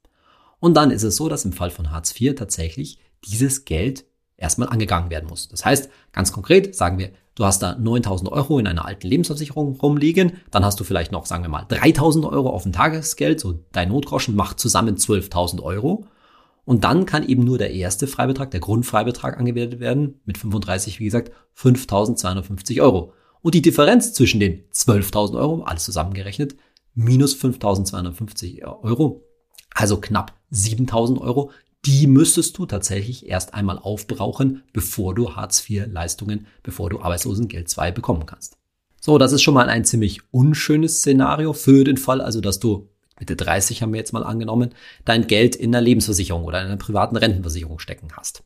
Und 0.59 0.75
dann 0.75 0.91
ist 0.91 1.03
es 1.03 1.17
so, 1.17 1.27
dass 1.27 1.45
im 1.45 1.53
Fall 1.53 1.71
von 1.71 1.91
Hartz 1.91 2.19
IV 2.19 2.35
tatsächlich 2.35 2.99
dieses 3.25 3.65
Geld 3.65 4.05
erstmal 4.37 4.69
angegangen 4.69 5.09
werden 5.09 5.29
muss. 5.29 5.49
Das 5.49 5.65
heißt, 5.65 5.89
ganz 6.11 6.31
konkret 6.31 6.75
sagen 6.75 6.97
wir, 6.97 7.11
du 7.35 7.45
hast 7.45 7.61
da 7.61 7.75
9000 7.75 8.31
Euro 8.31 8.59
in 8.59 8.67
einer 8.67 8.85
alten 8.85 9.07
Lebensversicherung 9.07 9.75
rumliegen, 9.75 10.33
dann 10.49 10.65
hast 10.65 10.79
du 10.79 10.83
vielleicht 10.83 11.11
noch, 11.11 11.25
sagen 11.25 11.43
wir 11.43 11.49
mal, 11.49 11.65
3000 11.67 12.25
Euro 12.25 12.49
auf 12.49 12.63
dem 12.63 12.71
Tagesgeld, 12.71 13.39
so 13.39 13.59
dein 13.71 13.89
Notgroschen 13.89 14.35
macht 14.35 14.59
zusammen 14.59 14.95
12.000 14.95 15.61
Euro. 15.61 16.05
Und 16.63 16.83
dann 16.83 17.05
kann 17.05 17.27
eben 17.27 17.43
nur 17.43 17.57
der 17.57 17.71
erste 17.71 18.07
Freibetrag, 18.07 18.51
der 18.51 18.59
Grundfreibetrag 18.59 19.37
angewendet 19.37 19.79
werden, 19.79 20.21
mit 20.25 20.37
35, 20.37 20.99
wie 20.99 21.05
gesagt, 21.05 21.31
5.250 21.57 22.81
Euro. 22.81 23.13
Und 23.41 23.55
die 23.55 23.61
Differenz 23.61 24.13
zwischen 24.13 24.39
den 24.39 24.63
12.000 24.71 25.37
Euro, 25.37 25.63
alles 25.63 25.83
zusammengerechnet, 25.83 26.55
minus 26.93 27.35
5.250 27.35 28.63
Euro, 28.83 29.23
also 29.73 29.99
knapp 29.99 30.33
7.000 30.51 31.19
Euro, 31.21 31.51
die 31.85 32.05
müsstest 32.05 32.57
du 32.57 32.67
tatsächlich 32.67 33.27
erst 33.27 33.53
einmal 33.53 33.79
aufbrauchen, 33.79 34.63
bevor 34.71 35.15
du 35.15 35.35
Hartz-IV-Leistungen, 35.35 36.45
bevor 36.61 36.89
du 36.89 37.01
Arbeitslosengeld 37.01 37.69
2 37.69 37.91
bekommen 37.91 38.27
kannst. 38.27 38.57
So, 38.99 39.17
das 39.17 39.31
ist 39.31 39.41
schon 39.41 39.55
mal 39.55 39.67
ein 39.67 39.83
ziemlich 39.83 40.19
unschönes 40.29 40.99
Szenario 40.99 41.53
für 41.53 41.83
den 41.83 41.97
Fall, 41.97 42.21
also 42.21 42.39
dass 42.39 42.59
du 42.59 42.89
Mitte 43.19 43.35
30 43.35 43.81
haben 43.81 43.93
wir 43.93 43.99
jetzt 43.99 44.13
mal 44.13 44.23
angenommen, 44.23 44.73
dein 45.05 45.27
Geld 45.27 45.55
in 45.55 45.73
einer 45.73 45.81
Lebensversicherung 45.81 46.43
oder 46.43 46.59
in 46.59 46.67
einer 46.67 46.77
privaten 46.77 47.15
Rentenversicherung 47.15 47.79
stecken 47.79 48.09
hast. 48.17 48.43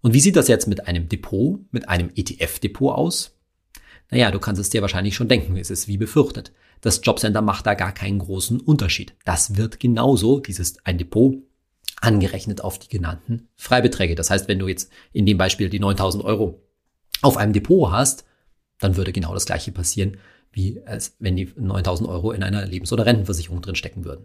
Und 0.00 0.14
wie 0.14 0.20
sieht 0.20 0.36
das 0.36 0.48
jetzt 0.48 0.66
mit 0.66 0.86
einem 0.86 1.08
Depot, 1.08 1.60
mit 1.72 1.88
einem 1.88 2.10
ETF-Depot 2.14 2.94
aus? 2.94 3.36
Naja, 4.10 4.30
du 4.30 4.40
kannst 4.40 4.60
es 4.60 4.70
dir 4.70 4.82
wahrscheinlich 4.82 5.14
schon 5.14 5.28
denken, 5.28 5.56
es 5.56 5.70
ist 5.70 5.86
wie 5.86 5.96
befürchtet. 5.96 6.52
Das 6.80 7.00
Jobcenter 7.02 7.42
macht 7.42 7.66
da 7.66 7.74
gar 7.74 7.92
keinen 7.92 8.18
großen 8.18 8.60
Unterschied. 8.60 9.14
Das 9.24 9.56
wird 9.56 9.80
genauso, 9.80 10.40
dieses 10.40 10.84
ein 10.84 10.98
Depot, 10.98 11.36
angerechnet 12.00 12.62
auf 12.62 12.78
die 12.78 12.88
genannten 12.88 13.48
Freibeträge. 13.56 14.14
Das 14.14 14.30
heißt, 14.30 14.48
wenn 14.48 14.58
du 14.58 14.68
jetzt 14.68 14.90
in 15.12 15.26
dem 15.26 15.38
Beispiel 15.38 15.68
die 15.68 15.80
9000 15.80 16.24
Euro 16.24 16.62
auf 17.22 17.36
einem 17.36 17.52
Depot 17.52 17.90
hast, 17.90 18.24
dann 18.78 18.96
würde 18.96 19.12
genau 19.12 19.34
das 19.34 19.44
gleiche 19.44 19.70
passieren, 19.70 20.16
wie 20.50 20.80
als 20.86 21.16
wenn 21.18 21.36
die 21.36 21.52
9000 21.56 22.08
Euro 22.08 22.32
in 22.32 22.42
einer 22.42 22.66
Lebens- 22.66 22.92
oder 22.92 23.06
Rentenversicherung 23.06 23.60
drin 23.60 23.74
stecken 23.74 24.04
würden. 24.04 24.24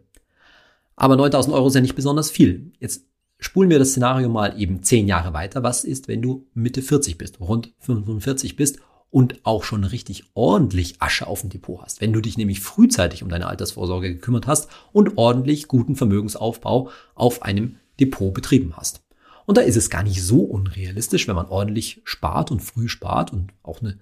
Aber 0.95 1.17
9000 1.17 1.53
Euro 1.53 1.67
ist 1.67 1.75
ja 1.75 1.81
nicht 1.81 1.95
besonders 1.95 2.31
viel. 2.31 2.71
Jetzt 2.79 3.05
spulen 3.37 3.69
wir 3.69 3.79
das 3.79 3.89
Szenario 3.89 4.29
mal 4.29 4.59
eben 4.59 4.81
zehn 4.81 5.07
Jahre 5.07 5.33
weiter. 5.33 5.61
Was 5.61 5.83
ist, 5.83 6.07
wenn 6.07 6.21
du 6.21 6.47
Mitte 6.53 6.81
40 6.81 7.17
bist, 7.17 7.41
rund 7.41 7.73
45 7.79 8.55
bist 8.55 8.79
und 9.15 9.45
auch 9.45 9.63
schon 9.63 9.85
richtig 9.85 10.25
ordentlich 10.33 11.01
Asche 11.01 11.25
auf 11.25 11.39
dem 11.39 11.49
Depot 11.49 11.81
hast. 11.81 12.01
Wenn 12.01 12.11
du 12.11 12.19
dich 12.19 12.37
nämlich 12.37 12.59
frühzeitig 12.59 13.23
um 13.23 13.29
deine 13.29 13.47
Altersvorsorge 13.47 14.13
gekümmert 14.13 14.45
hast 14.45 14.67
und 14.91 15.17
ordentlich 15.17 15.69
guten 15.69 15.95
Vermögensaufbau 15.95 16.89
auf 17.13 17.41
einem 17.41 17.77
Depot 17.97 18.33
betrieben 18.33 18.73
hast. 18.75 19.05
Und 19.45 19.57
da 19.57 19.61
ist 19.61 19.77
es 19.77 19.89
gar 19.89 20.03
nicht 20.03 20.21
so 20.21 20.41
unrealistisch, 20.41 21.29
wenn 21.29 21.35
man 21.37 21.45
ordentlich 21.45 22.01
spart 22.03 22.51
und 22.51 22.59
früh 22.59 22.89
spart 22.89 23.31
und 23.31 23.53
auch 23.63 23.79
eine 23.79 23.99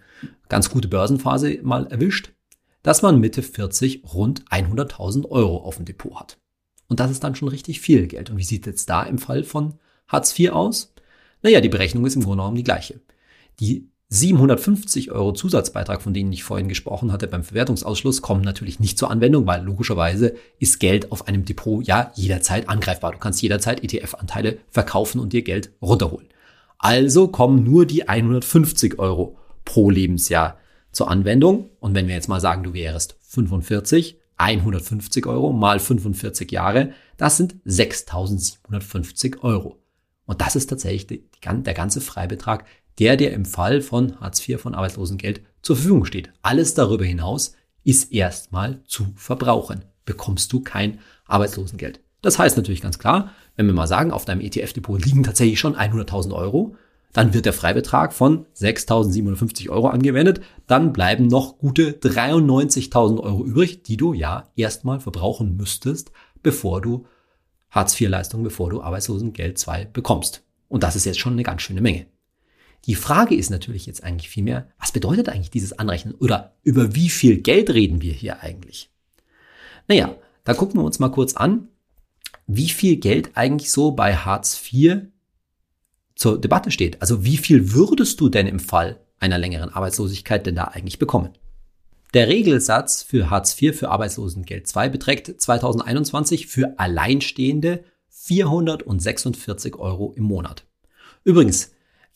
ganz 0.50 0.72
gute 0.72 0.88
Börsenphase 0.88 1.60
mal 1.62 1.86
erwischt, 1.86 2.32
dass 2.82 3.03
man 3.03 3.20
Mitte 3.20 3.43
40 3.43 4.15
rund 4.15 4.43
100.000 4.46 5.29
Euro 5.29 5.58
auf 5.58 5.75
dem 5.75 5.86
Depot 5.86 6.20
hat. 6.20 6.39
Und 6.88 7.00
das 7.00 7.12
ist 7.12 7.24
dann 7.24 7.36
schon 7.36 7.50
richtig 7.50 7.82
viel 7.82 8.08
Geld. 8.08 8.32
Und 8.32 8.38
wie 8.38 8.43
sieht 8.43 8.65
jetzt 8.65 8.89
da 8.89 9.03
im 9.03 9.20
Fall 9.20 9.43
von 9.43 9.75
Hartz 10.08 10.39
IV 10.39 10.53
aus? 10.53 10.96
Naja, 11.43 11.62
die 11.62 11.70
Berechnung 11.70 12.03
ist 12.08 12.15
im 12.15 12.24
Grunde 12.24 12.38
genommen 12.38 12.58
die 12.58 12.63
gleiche. 12.63 13.00
Die 13.60 13.93
750 14.13 15.12
Euro 15.12 15.34
Zusatzbeitrag, 15.34 16.00
von 16.00 16.13
denen 16.13 16.32
ich 16.32 16.43
vorhin 16.43 16.67
gesprochen 16.67 17.12
hatte 17.12 17.27
beim 17.27 17.43
Verwertungsausschluss, 17.43 18.22
kommen 18.22 18.43
natürlich 18.43 18.79
nicht 18.79 19.00
zur 19.00 19.10
Anwendung, 19.10 19.48
weil 19.48 19.63
logischerweise 19.63 20.36
ist 20.60 20.79
Geld 20.79 21.12
auf 21.12 21.27
einem 21.27 21.46
Depot 21.46 21.84
ja 21.84 22.12
jederzeit 22.13 22.70
angreifbar. 22.70 23.13
Du 23.13 23.17
kannst 23.17 23.41
jederzeit 23.41 23.84
ETF-Anteile 23.84 24.60
verkaufen 24.70 25.20
und 25.20 25.34
dir 25.34 25.41
Geld 25.41 25.72
runterholen. 25.82 26.27
Also 26.77 27.27
kommen 27.27 27.63
nur 27.63 27.88
die 27.88 28.08
150 28.08 29.00
Euro 29.00 29.36
pro 29.65 29.89
Lebensjahr 29.89 30.60
zur 30.91 31.10
Anwendung. 31.10 31.72
Und 31.79 31.96
wenn 31.96 32.08
wir 32.08 32.13
jetzt 32.13 32.29
mal 32.29 32.39
sagen, 32.39 32.62
du 32.62 32.75
wärst 32.75 33.17
45, 33.22 34.20
150 34.38 35.25
Euro 35.25 35.53
mal 35.53 35.79
45 35.79 36.51
Jahre, 36.51 36.91
das 37.17 37.38
sind 37.38 37.55
6.750 37.65 39.41
Euro. 39.41 39.79
Und 40.25 40.39
das 40.39 40.55
ist 40.55 40.67
tatsächlich 40.67 41.24
der 41.43 41.74
ganze 41.74 42.00
Freibetrag, 42.00 42.65
der 43.00 43.18
dir 43.18 43.32
im 43.32 43.46
Fall 43.46 43.82
von 43.82 44.20
Hartz 44.20 44.48
IV, 44.48 44.62
von 44.62 44.76
Arbeitslosengeld 44.76 45.42
zur 45.62 45.76
Verfügung 45.76 46.06
steht. 46.06 46.32
Alles 46.42 46.74
darüber 46.74 47.06
hinaus 47.06 47.56
ist 47.84 48.12
erstmal 48.12 48.82
zu 48.86 49.08
verbrauchen. 49.16 49.86
Bekommst 50.06 50.52
du 50.54 50.62
kein 50.62 51.00
Arbeitslosengeld. 51.26 52.00
Das 52.22 52.40
heißt 52.40 52.58
natürlich 52.58 52.82
ganz 52.82 53.00
klar, 53.00 53.32
wenn 53.56 53.66
wir 53.66 53.74
mal 53.74 53.88
sagen, 53.88 54.12
auf 54.12 54.26
deinem 54.26 54.42
ETF-Depot 54.42 55.04
liegen 55.04 55.24
tatsächlich 55.24 55.60
schon 55.60 55.76
100.000 55.76 56.34
Euro, 56.34 56.76
dann 57.12 57.34
wird 57.34 57.46
der 57.46 57.54
Freibetrag 57.54 58.12
von 58.12 58.48
6.750 58.58 59.70
Euro 59.70 59.88
angewendet. 59.88 60.42
Dann 60.66 60.94
bleiben 60.94 61.28
noch 61.28 61.60
gute 61.60 61.92
93.000 61.92 63.20
Euro 63.20 63.46
übrig, 63.46 63.84
die 63.84 63.98
du 63.98 64.14
ja 64.14 64.50
erstmal 64.56 65.00
verbrauchen 65.00 65.56
müsstest, 65.56 66.12
bevor 66.42 66.82
du 66.82 67.06
Hartz-IV-Leistungen, 67.70 68.44
bevor 68.44 68.72
du 68.72 68.82
Arbeitslosengeld 68.82 69.60
2 69.60 69.86
bekommst. 69.86 70.44
Und 70.70 70.82
das 70.82 70.96
ist 70.96 71.06
jetzt 71.06 71.20
schon 71.20 71.34
eine 71.34 71.44
ganz 71.44 71.62
schöne 71.62 71.82
Menge. 71.82 72.08
Die 72.86 72.96
Frage 72.96 73.36
ist 73.36 73.50
natürlich 73.50 73.86
jetzt 73.86 74.04
eigentlich 74.04 74.30
vielmehr, 74.30 74.68
was 74.78 74.92
bedeutet 74.92 75.30
eigentlich 75.30 75.52
dieses 75.52 75.78
Anrechnen 75.80 76.16
oder 76.16 76.56
über 76.63 76.96
wie 76.96 77.10
viel 77.10 77.38
Geld 77.38 77.70
reden 77.70 78.02
wir 78.02 78.13
hier 78.13 78.42
eigentlich? 78.42 78.90
Naja, 79.88 80.16
da 80.44 80.54
gucken 80.54 80.80
wir 80.80 80.84
uns 80.84 81.00
mal 81.00 81.10
kurz 81.10 81.36
an, 81.36 81.70
wie 82.46 82.70
viel 82.70 82.98
Geld 82.98 83.32
eigentlich 83.36 83.72
so 83.72 83.92
bei 83.92 84.16
Hartz 84.16 84.62
IV 84.72 85.04
zur 86.16 86.40
Debatte 86.40 86.72
steht. 86.72 87.02
Also 87.02 87.24
wie 87.24 87.38
viel 87.38 87.74
würdest 87.74 88.20
du 88.20 88.30
denn 88.30 88.48
im 88.48 88.60
Fall 88.60 89.00
einer 89.20 89.38
längeren 89.38 89.70
Arbeitslosigkeit 89.70 90.46
denn 90.46 90.56
da 90.56 90.66
eigentlich 90.66 91.00
bekommen? 91.00 91.30
Der 92.13 92.28
Regelsatz 92.28 93.02
für 93.02 93.30
Hartz 93.30 93.60
IV 93.60 93.78
für 93.80 93.90
Arbeitslosengeld 93.90 94.68
2 94.68 94.90
beträgt 94.90 95.42
2021 95.42 96.48
für 96.48 96.78
Alleinstehende 96.78 97.86
446 98.10 99.78
Euro 99.78 100.13
im 100.16 100.24
Monat. 100.24 100.66
Übrigens, 101.24 101.73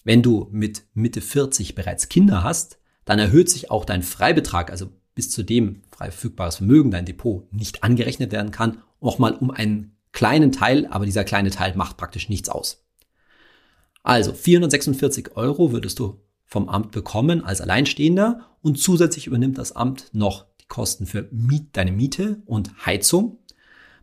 wenn 0.08 0.22
du 0.24 0.48
mit 0.52 0.84
Mitte 0.94 1.20
40 1.20 1.76
bereits 1.76 2.08
Kinder 2.08 2.42
hast, 2.42 2.80
dann 3.04 3.20
erhöht 3.20 3.50
sich 3.50 3.70
auch 3.70 3.84
dein 3.84 4.04
Freibetrag, 4.04 4.72
also 4.72 4.88
bis 5.16 5.30
zu 5.30 5.44
dem 5.44 5.82
frei 5.92 6.12
verfügbares 6.12 6.56
Vermögen, 6.56 6.92
dein 6.92 7.04
Depot, 7.04 7.52
nicht 7.52 7.84
angerechnet 7.84 8.32
werden 8.32 8.52
kann, 8.52 8.82
auch 9.02 9.20
mal 9.20 9.34
um 9.34 9.52
einen 9.52 9.98
kleinen 10.14 10.54
Teil, 10.54 10.88
aber 10.88 11.06
dieser 11.06 11.26
kleine 11.26 11.50
Teil 11.50 11.76
macht 11.76 11.98
praktisch 11.98 12.30
nichts 12.30 12.48
aus. 12.48 12.86
Also 14.02 14.32
446 14.32 15.36
Euro 15.36 15.74
würdest 15.74 16.00
du 16.00 16.22
vom 16.46 16.70
Amt 16.70 16.92
bekommen 16.92 17.44
als 17.44 17.60
Alleinstehender 17.60 18.48
und 18.62 18.80
zusätzlich 18.80 19.28
übernimmt 19.28 19.58
das 19.58 19.74
Amt 19.74 20.10
noch 20.14 20.46
die 20.62 20.68
Kosten 20.70 21.06
für 21.06 21.28
Miet, 21.32 21.76
deine 21.76 21.92
Miete 21.92 22.42
und 22.46 22.86
Heizung. 22.86 23.40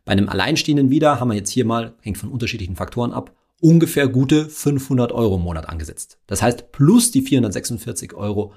Bei 0.04 0.12
einem 0.12 0.28
Alleinstehenden 0.28 0.90
wieder 0.90 1.18
haben 1.18 1.28
wir 1.28 1.36
jetzt 1.36 1.50
hier 1.50 1.64
mal, 1.64 1.94
hängt 2.02 2.18
von 2.18 2.28
unterschiedlichen 2.28 2.76
Faktoren 2.76 3.14
ab, 3.14 3.34
ungefähr 3.60 4.08
gute 4.08 4.48
500 4.48 5.12
Euro 5.12 5.36
im 5.36 5.42
Monat 5.42 5.68
angesetzt. 5.68 6.18
Das 6.26 6.42
heißt, 6.42 6.72
plus 6.72 7.10
die 7.10 7.22
446 7.22 8.14
Euro 8.14 8.52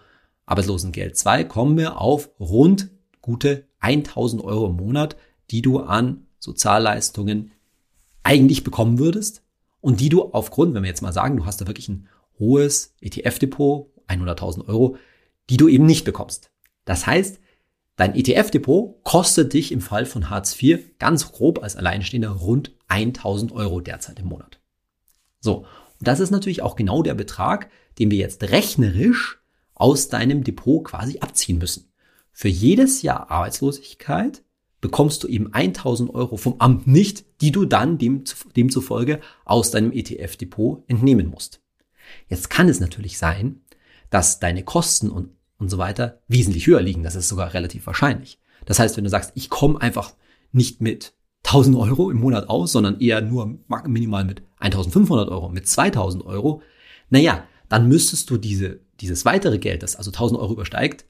Arbeitslosengeld 0.45 1.17
2 1.17 1.43
kommen 1.43 1.77
wir 1.77 1.99
auf 1.99 2.29
rund 2.39 2.89
gute 3.21 3.67
1000 3.79 4.43
Euro 4.43 4.67
im 4.67 4.77
Monat, 4.77 5.17
die 5.51 5.61
du 5.61 5.79
an 5.79 6.25
Sozialleistungen 6.39 7.51
eigentlich 8.23 8.63
bekommen 8.63 8.99
würdest 8.99 9.43
und 9.81 9.99
die 9.99 10.09
du 10.09 10.23
aufgrund, 10.33 10.73
wenn 10.73 10.83
wir 10.83 10.89
jetzt 10.89 11.01
mal 11.01 11.13
sagen, 11.13 11.37
du 11.37 11.45
hast 11.45 11.61
da 11.61 11.67
wirklich 11.67 11.89
ein 11.89 12.07
hohes 12.39 12.95
ETF-Depot, 13.01 13.89
100.000 14.07 14.67
Euro, 14.67 14.97
die 15.49 15.57
du 15.57 15.67
eben 15.67 15.85
nicht 15.85 16.05
bekommst. 16.05 16.51
Das 16.85 17.05
heißt, 17.05 17.39
dein 17.95 18.15
ETF-Depot 18.15 19.03
kostet 19.03 19.53
dich 19.53 19.71
im 19.71 19.81
Fall 19.81 20.05
von 20.05 20.29
Hartz 20.29 20.61
IV 20.61 20.97
ganz 20.99 21.31
grob 21.31 21.61
als 21.61 21.75
Alleinstehender 21.75 22.29
rund 22.29 22.71
1000 22.87 23.51
Euro 23.51 23.81
derzeit 23.81 24.19
im 24.19 24.27
Monat. 24.27 24.59
So, 25.39 25.65
und 25.99 26.07
das 26.07 26.19
ist 26.19 26.31
natürlich 26.31 26.61
auch 26.61 26.75
genau 26.75 27.03
der 27.03 27.13
Betrag, 27.13 27.69
den 27.99 28.11
wir 28.11 28.17
jetzt 28.17 28.43
rechnerisch 28.43 29.39
aus 29.73 30.09
deinem 30.09 30.43
Depot 30.43 30.83
quasi 30.83 31.19
abziehen 31.19 31.57
müssen. 31.57 31.91
Für 32.31 32.47
jedes 32.47 33.01
Jahr 33.01 33.31
Arbeitslosigkeit 33.31 34.43
bekommst 34.81 35.23
du 35.23 35.27
eben 35.27 35.53
1000 35.53 36.13
Euro 36.13 36.37
vom 36.37 36.55
Amt 36.59 36.87
nicht, 36.87 37.25
die 37.41 37.51
du 37.51 37.65
dann 37.65 37.97
dem, 37.97 38.23
demzufolge 38.55 39.21
aus 39.45 39.71
deinem 39.71 39.91
ETF-Depot 39.91 40.83
entnehmen 40.87 41.29
musst. 41.29 41.61
Jetzt 42.29 42.49
kann 42.49 42.69
es 42.69 42.79
natürlich 42.79 43.17
sein, 43.17 43.61
dass 44.09 44.39
deine 44.39 44.63
Kosten 44.63 45.09
und, 45.09 45.31
und 45.57 45.69
so 45.69 45.77
weiter 45.77 46.21
wesentlich 46.27 46.67
höher 46.67 46.81
liegen. 46.81 47.03
Das 47.03 47.15
ist 47.15 47.27
sogar 47.27 47.53
relativ 47.53 47.87
wahrscheinlich. 47.87 48.39
Das 48.65 48.79
heißt, 48.79 48.97
wenn 48.97 49.03
du 49.03 49.09
sagst, 49.09 49.31
ich 49.35 49.49
komme 49.49 49.81
einfach 49.81 50.13
nicht 50.51 50.81
mit 50.81 51.13
1000 51.47 51.77
Euro 51.77 52.11
im 52.11 52.19
Monat 52.19 52.49
aus, 52.49 52.73
sondern 52.73 52.99
eher 52.99 53.21
nur 53.21 53.57
minimal 53.85 54.25
mit 54.25 54.41
1500 54.59 55.29
Euro, 55.29 55.49
mit 55.49 55.67
2000 55.67 56.25
Euro, 56.25 56.61
naja, 57.09 57.43
dann 57.69 57.87
müsstest 57.87 58.29
du 58.29 58.37
diese, 58.37 58.81
dieses 58.99 59.23
weitere 59.23 59.57
Geld, 59.57 59.81
das 59.81 59.95
also 59.95 60.11
1000 60.11 60.39
Euro 60.39 60.53
übersteigt, 60.53 61.05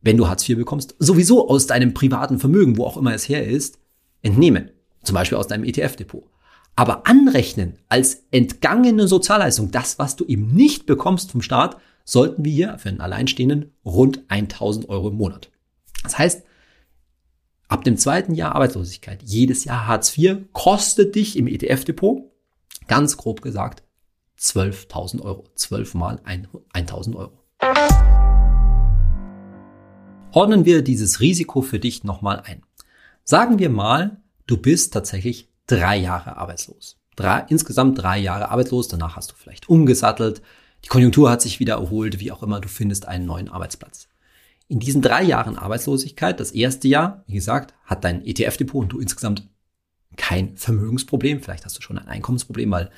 wenn 0.00 0.16
du 0.16 0.28
Hartz 0.28 0.48
IV 0.48 0.58
bekommst, 0.58 0.96
sowieso 0.98 1.48
aus 1.48 1.66
deinem 1.66 1.94
privaten 1.94 2.38
Vermögen, 2.38 2.76
wo 2.76 2.84
auch 2.84 2.96
immer 2.96 3.14
es 3.14 3.28
her 3.28 3.46
ist, 3.46 3.78
entnehmen. 4.22 4.70
Zum 5.02 5.14
Beispiel 5.14 5.38
aus 5.38 5.46
deinem 5.46 5.64
ETF-Depot. 5.64 6.24
Aber 6.76 7.06
anrechnen 7.06 7.78
als 7.88 8.24
entgangene 8.30 9.08
Sozialleistung, 9.08 9.70
das, 9.70 9.98
was 9.98 10.16
du 10.16 10.24
eben 10.24 10.54
nicht 10.54 10.86
bekommst 10.86 11.32
vom 11.32 11.42
Staat, 11.42 11.76
sollten 12.04 12.44
wir 12.44 12.52
hier 12.52 12.78
für 12.78 12.88
einen 12.88 13.00
Alleinstehenden 13.00 13.72
rund 13.84 14.22
1000 14.28 14.88
Euro 14.88 15.08
im 15.08 15.16
Monat. 15.16 15.50
Das 16.02 16.18
heißt, 16.18 16.42
Ab 17.68 17.84
dem 17.84 17.98
zweiten 17.98 18.34
Jahr 18.34 18.54
Arbeitslosigkeit, 18.54 19.22
jedes 19.22 19.64
Jahr 19.64 19.86
Hartz 19.86 20.16
IV, 20.16 20.38
kostet 20.54 21.14
dich 21.14 21.36
im 21.36 21.46
ETF-Depot, 21.46 22.22
ganz 22.86 23.18
grob 23.18 23.42
gesagt, 23.42 23.82
12.000 24.38 25.20
Euro. 25.20 25.44
12 25.54 25.92
mal 25.92 26.18
1.000 26.24 27.14
Euro. 27.14 27.44
Ordnen 30.32 30.64
wir 30.64 30.80
dieses 30.80 31.20
Risiko 31.20 31.60
für 31.60 31.78
dich 31.78 32.04
nochmal 32.04 32.40
ein. 32.40 32.62
Sagen 33.22 33.58
wir 33.58 33.68
mal, 33.68 34.22
du 34.46 34.56
bist 34.56 34.94
tatsächlich 34.94 35.50
drei 35.66 35.98
Jahre 35.98 36.38
arbeitslos. 36.38 36.96
Drei, 37.16 37.44
insgesamt 37.48 38.00
drei 38.00 38.16
Jahre 38.18 38.50
arbeitslos, 38.50 38.88
danach 38.88 39.16
hast 39.16 39.32
du 39.32 39.34
vielleicht 39.36 39.68
umgesattelt, 39.68 40.40
die 40.84 40.88
Konjunktur 40.88 41.30
hat 41.30 41.42
sich 41.42 41.60
wieder 41.60 41.74
erholt, 41.74 42.20
wie 42.20 42.32
auch 42.32 42.42
immer, 42.42 42.60
du 42.60 42.68
findest 42.68 43.08
einen 43.08 43.26
neuen 43.26 43.50
Arbeitsplatz. 43.50 44.08
In 44.68 44.80
diesen 44.80 45.00
drei 45.00 45.22
Jahren 45.22 45.56
Arbeitslosigkeit, 45.56 46.38
das 46.38 46.52
erste 46.52 46.88
Jahr, 46.88 47.24
wie 47.26 47.34
gesagt, 47.34 47.72
hat 47.84 48.04
dein 48.04 48.24
ETF-Depot 48.24 48.82
und 48.82 48.92
du 48.92 49.00
insgesamt 49.00 49.48
kein 50.16 50.56
Vermögensproblem. 50.56 51.40
Vielleicht 51.40 51.64
hast 51.64 51.78
du 51.78 51.80
schon 51.80 51.98
ein 51.98 52.06
Einkommensproblem, 52.06 52.70
weil 52.70 52.90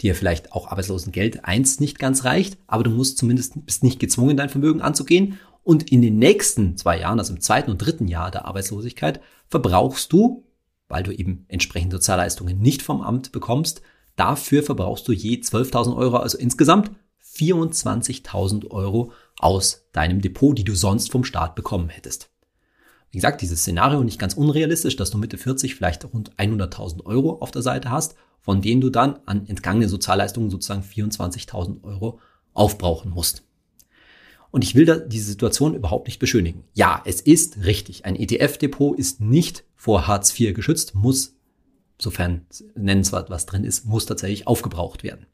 dir 0.00 0.14
vielleicht 0.14 0.52
auch 0.52 0.68
Arbeitslosengeld 0.68 1.44
eins 1.44 1.80
nicht 1.80 1.98
ganz 1.98 2.24
reicht, 2.24 2.56
aber 2.66 2.82
du 2.84 2.90
musst 2.90 3.18
zumindest, 3.18 3.66
bist 3.66 3.82
nicht 3.82 3.98
gezwungen, 3.98 4.38
dein 4.38 4.48
Vermögen 4.48 4.80
anzugehen. 4.80 5.38
Und 5.64 5.90
in 5.92 6.00
den 6.00 6.18
nächsten 6.18 6.78
zwei 6.78 7.00
Jahren, 7.00 7.18
also 7.18 7.34
im 7.34 7.42
zweiten 7.42 7.70
und 7.70 7.78
dritten 7.78 8.08
Jahr 8.08 8.30
der 8.30 8.46
Arbeitslosigkeit, 8.46 9.20
verbrauchst 9.48 10.10
du, 10.12 10.46
weil 10.88 11.02
du 11.02 11.12
eben 11.12 11.44
entsprechende 11.48 11.96
Sozialleistungen 11.96 12.58
nicht 12.58 12.80
vom 12.80 13.02
Amt 13.02 13.32
bekommst, 13.32 13.82
dafür 14.16 14.62
verbrauchst 14.62 15.06
du 15.06 15.12
je 15.12 15.36
12.000 15.36 15.94
Euro, 15.94 16.16
also 16.16 16.38
insgesamt 16.38 16.90
24.000 17.22 18.70
Euro 18.70 19.12
aus 19.38 19.86
deinem 19.92 20.20
Depot, 20.20 20.56
die 20.56 20.64
du 20.64 20.74
sonst 20.74 21.10
vom 21.10 21.24
Staat 21.24 21.54
bekommen 21.54 21.88
hättest. 21.88 22.30
Wie 23.10 23.18
gesagt, 23.18 23.40
dieses 23.40 23.60
Szenario 23.60 24.04
nicht 24.04 24.18
ganz 24.18 24.34
unrealistisch, 24.34 24.96
dass 24.96 25.10
du 25.10 25.18
Mitte 25.18 25.38
40 25.38 25.74
vielleicht 25.74 26.04
rund 26.04 26.34
100.000 26.36 27.06
Euro 27.06 27.38
auf 27.40 27.50
der 27.50 27.62
Seite 27.62 27.90
hast, 27.90 28.16
von 28.40 28.60
denen 28.60 28.80
du 28.80 28.90
dann 28.90 29.18
an 29.26 29.46
entgangene 29.46 29.88
Sozialleistungen 29.88 30.50
sozusagen 30.50 30.82
24.000 30.82 31.84
Euro 31.84 32.20
aufbrauchen 32.52 33.10
musst. 33.10 33.44
Und 34.50 34.64
ich 34.64 34.74
will 34.74 34.84
da 34.84 34.96
diese 34.96 35.26
Situation 35.26 35.74
überhaupt 35.74 36.06
nicht 36.06 36.18
beschönigen. 36.18 36.64
Ja, 36.74 37.02
es 37.04 37.20
ist 37.20 37.64
richtig. 37.64 38.04
Ein 38.04 38.16
ETF-Depot 38.16 38.98
ist 38.98 39.20
nicht 39.20 39.64
vor 39.76 40.06
Hartz 40.06 40.38
IV 40.38 40.54
geschützt, 40.54 40.94
muss, 40.94 41.36
sofern 41.98 42.46
nennenswert 42.74 43.30
was 43.30 43.46
drin 43.46 43.64
ist, 43.64 43.84
muss 43.84 44.06
tatsächlich 44.06 44.46
aufgebraucht 44.46 45.02
werden. 45.02 45.26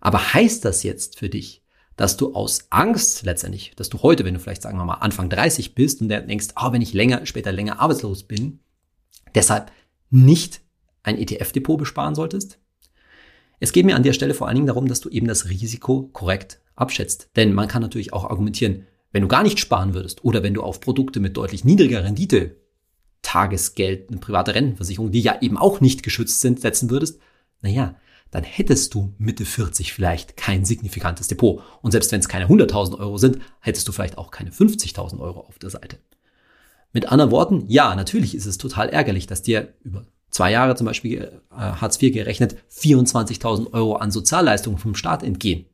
Aber 0.00 0.34
heißt 0.34 0.64
das 0.64 0.82
jetzt 0.82 1.18
für 1.18 1.30
dich, 1.30 1.62
dass 1.96 2.16
du 2.16 2.34
aus 2.34 2.66
Angst 2.70 3.24
letztendlich, 3.24 3.72
dass 3.76 3.88
du 3.88 4.02
heute, 4.02 4.24
wenn 4.24 4.34
du 4.34 4.40
vielleicht 4.40 4.62
sagen 4.62 4.78
wir 4.78 4.84
mal 4.84 4.94
Anfang 4.94 5.30
30 5.30 5.74
bist 5.74 6.00
und 6.00 6.08
denkst, 6.08 6.48
ah, 6.54 6.68
oh, 6.68 6.72
wenn 6.72 6.82
ich 6.82 6.92
länger, 6.92 7.24
später 7.26 7.52
länger 7.52 7.80
arbeitslos 7.80 8.24
bin, 8.24 8.60
deshalb 9.34 9.72
nicht 10.10 10.60
ein 11.02 11.18
ETF-Depot 11.18 11.78
besparen 11.78 12.14
solltest? 12.14 12.58
Es 13.58 13.72
geht 13.72 13.86
mir 13.86 13.96
an 13.96 14.02
der 14.02 14.12
Stelle 14.12 14.34
vor 14.34 14.46
allen 14.46 14.56
Dingen 14.56 14.66
darum, 14.66 14.86
dass 14.86 15.00
du 15.00 15.08
eben 15.08 15.26
das 15.26 15.48
Risiko 15.48 16.10
korrekt 16.12 16.60
abschätzt. 16.74 17.30
Denn 17.36 17.54
man 17.54 17.68
kann 17.68 17.80
natürlich 17.80 18.12
auch 18.12 18.24
argumentieren, 18.24 18.86
wenn 19.12 19.22
du 19.22 19.28
gar 19.28 19.42
nicht 19.42 19.58
sparen 19.58 19.94
würdest 19.94 20.24
oder 20.24 20.42
wenn 20.42 20.52
du 20.52 20.62
auf 20.62 20.80
Produkte 20.80 21.20
mit 21.20 21.36
deutlich 21.38 21.64
niedriger 21.64 22.04
Rendite, 22.04 22.56
Tagesgeld, 23.22 24.10
eine 24.10 24.20
private 24.20 24.54
Rentenversicherung, 24.54 25.10
die 25.10 25.22
ja 25.22 25.40
eben 25.40 25.56
auch 25.56 25.80
nicht 25.80 26.02
geschützt 26.02 26.42
sind, 26.42 26.60
setzen 26.60 26.90
würdest, 26.90 27.18
naja, 27.62 27.96
dann 28.30 28.44
hättest 28.44 28.94
du 28.94 29.14
Mitte 29.18 29.44
40 29.44 29.92
vielleicht 29.92 30.36
kein 30.36 30.64
signifikantes 30.64 31.28
Depot. 31.28 31.62
Und 31.82 31.92
selbst 31.92 32.12
wenn 32.12 32.20
es 32.20 32.28
keine 32.28 32.46
100.000 32.46 32.98
Euro 32.98 33.18
sind, 33.18 33.38
hättest 33.60 33.86
du 33.88 33.92
vielleicht 33.92 34.18
auch 34.18 34.30
keine 34.30 34.50
50.000 34.50 35.20
Euro 35.20 35.40
auf 35.40 35.58
der 35.58 35.70
Seite. 35.70 35.98
Mit 36.92 37.12
anderen 37.12 37.30
Worten, 37.30 37.64
ja, 37.68 37.94
natürlich 37.94 38.34
ist 38.34 38.46
es 38.46 38.58
total 38.58 38.88
ärgerlich, 38.88 39.26
dass 39.26 39.42
dir 39.42 39.74
über 39.82 40.06
zwei 40.30 40.50
Jahre 40.50 40.74
zum 40.76 40.86
Beispiel 40.86 41.40
äh, 41.50 41.56
Hartz 41.56 42.00
IV 42.00 42.12
gerechnet 42.12 42.56
24.000 42.72 43.72
Euro 43.72 43.96
an 43.96 44.10
Sozialleistungen 44.10 44.78
vom 44.78 44.94
Staat 44.94 45.22
entgehen. 45.22 45.66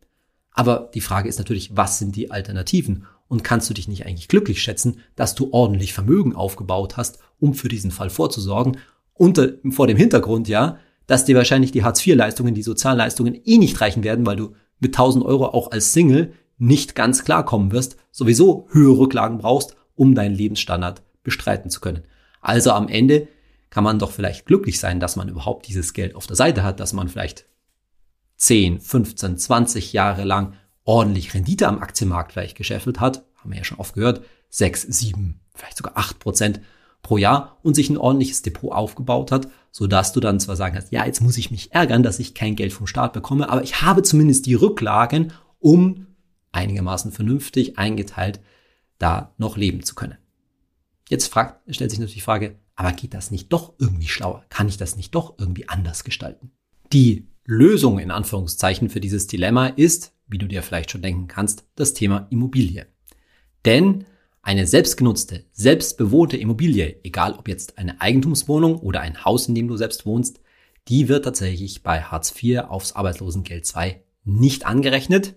Aber 0.52 0.90
die 0.94 1.00
Frage 1.00 1.28
ist 1.28 1.38
natürlich, 1.38 1.76
was 1.76 1.99
sind 1.99 2.16
die 2.16 2.30
Alternativen? 2.30 3.06
Und 3.28 3.44
kannst 3.44 3.71
du 3.71 3.75
dich 3.75 3.88
nicht 3.88 4.04
eigentlich 4.04 4.28
glücklich 4.28 4.62
schätzen, 4.62 5.00
dass 5.16 5.35
du 5.35 5.49
ordentlich 5.52 5.94
Vermögen 5.94 6.37
aufgebaut 6.37 6.99
hast, 6.99 7.18
um 7.40 7.54
für 7.54 7.68
diesen 7.68 7.90
Fall 7.90 8.11
vorzusorgen? 8.11 8.76
Unter, 9.14 9.52
vor 9.71 9.87
dem 9.87 9.97
Hintergrund, 9.97 10.49
ja, 10.49 10.78
dass 11.06 11.25
dir 11.25 11.37
wahrscheinlich 11.37 11.73
die 11.73 11.85
Hartz-IV-Leistungen, 11.85 12.54
die 12.54 12.62
Sozialleistungen 12.62 13.40
eh 13.44 13.59
nicht 13.59 13.80
reichen 13.80 14.04
werden, 14.04 14.26
weil 14.26 14.37
du 14.37 14.54
mit 14.78 14.94
1000 14.94 15.25
Euro 15.25 15.47
auch 15.47 15.71
als 15.71 15.92
Single 15.92 16.32
nicht 16.59 16.94
ganz 16.94 17.25
klarkommen 17.25 17.73
wirst, 17.73 17.97
sowieso 18.11 18.68
höhere 18.71 18.99
Rücklagen 18.99 19.38
brauchst, 19.38 19.76
um 19.94 20.14
deinen 20.14 20.35
Lebensstandard 20.35 21.02
bestreiten 21.23 21.71
zu 21.71 21.80
können. 21.80 22.04
Also 22.40 22.73
am 22.73 22.88
Ende 22.88 23.28
kann 23.71 23.85
man 23.85 23.99
doch 23.99 24.11
vielleicht 24.11 24.47
glücklich 24.47 24.78
sein, 24.78 25.00
dass 25.00 25.16
man 25.16 25.28
überhaupt 25.28 25.66
dieses 25.66 25.92
Geld 25.92 26.14
auf 26.14 26.26
der 26.26 26.37
Seite 26.37 26.62
hat, 26.62 26.78
dass 26.78 26.92
man 26.92 27.09
vielleicht 27.09 27.47
10, 28.37 28.80
15, 28.80 29.38
20 29.38 29.92
Jahre 29.92 30.25
lang 30.25 30.54
ordentlich 30.85 31.32
Rendite 31.32 31.68
am 31.68 31.78
Aktienmarkt 31.78 32.32
vielleicht 32.32 32.56
geschäffelt 32.56 33.00
hat, 33.00 33.25
haben 33.37 33.50
wir 33.50 33.59
ja 33.59 33.64
schon 33.64 33.78
oft 33.78 33.94
gehört, 33.94 34.23
6, 34.50 34.82
7, 34.82 35.40
vielleicht 35.54 35.76
sogar 35.76 35.97
8 35.97 36.18
Prozent 36.18 36.61
pro 37.02 37.18
Jahr 37.18 37.59
und 37.62 37.75
sich 37.75 37.90
ein 37.90 37.99
ordentliches 37.99 38.42
Depot 38.42 38.73
aufgebaut 38.73 39.32
hat, 39.32 39.49
so 39.71 39.87
dass 39.87 40.12
du 40.12 40.21
dann 40.21 40.40
zwar 40.40 40.56
sagen 40.56 40.75
kannst, 40.75 40.92
ja, 40.92 41.04
jetzt 41.04 41.21
muss 41.21 41.37
ich 41.37 41.50
mich 41.50 41.73
ärgern, 41.73 42.02
dass 42.02 42.18
ich 42.18 42.35
kein 42.35 42.56
Geld 42.56 42.73
vom 42.73 42.87
Staat 42.87 43.12
bekomme, 43.12 43.50
aber 43.50 43.62
ich 43.62 43.82
habe 43.82 44.02
zumindest 44.02 44.47
die 44.47 44.54
Rücklagen, 44.54 45.32
um 45.59 46.06
einigermaßen 46.52 47.12
vernünftig 47.12 47.78
eingeteilt 47.78 48.40
da 48.99 49.35
noch 49.37 49.56
leben 49.56 49.82
zu 49.82 49.94
können. 49.94 50.16
Jetzt 51.09 51.26
fragt, 51.26 51.61
stellt 51.75 51.90
sich 51.90 51.99
natürlich 51.99 52.14
die 52.14 52.21
Frage, 52.21 52.56
aber 52.76 52.92
geht 52.92 53.14
das 53.14 53.30
nicht 53.30 53.52
doch 53.52 53.75
irgendwie 53.78 54.06
schlauer? 54.06 54.44
Kann 54.49 54.68
ich 54.68 54.76
das 54.76 54.97
nicht 54.97 55.14
doch 55.14 55.35
irgendwie 55.38 55.68
anders 55.68 56.04
gestalten? 56.04 56.52
Die 56.92 57.26
Lösung 57.44 57.99
in 57.99 58.11
Anführungszeichen 58.11 58.88
für 58.88 59.00
dieses 59.00 59.26
Dilemma 59.26 59.66
ist, 59.66 60.14
wie 60.28 60.38
du 60.38 60.47
dir 60.47 60.62
vielleicht 60.62 60.90
schon 60.90 61.02
denken 61.02 61.26
kannst, 61.26 61.64
das 61.75 61.94
Thema 61.94 62.28
Immobilie. 62.30 62.87
Denn 63.64 64.04
eine 64.42 64.66
selbstgenutzte, 64.66 65.44
selbstbewohnte 65.52 66.37
Immobilie, 66.37 67.00
egal 67.04 67.34
ob 67.34 67.49
jetzt 67.49 67.78
eine 67.78 68.00
Eigentumswohnung 68.00 68.76
oder 68.80 69.00
ein 69.00 69.25
Haus, 69.25 69.46
in 69.46 69.54
dem 69.54 69.68
du 69.68 69.76
selbst 69.76 70.04
wohnst, 70.04 70.40
die 70.88 71.08
wird 71.08 71.25
tatsächlich 71.25 71.84
bei 71.84 72.02
Hartz 72.02 72.34
IV 72.42 72.62
aufs 72.68 72.92
Arbeitslosengeld 72.92 73.72
II 73.75 74.02
nicht 74.25 74.66
angerechnet, 74.66 75.37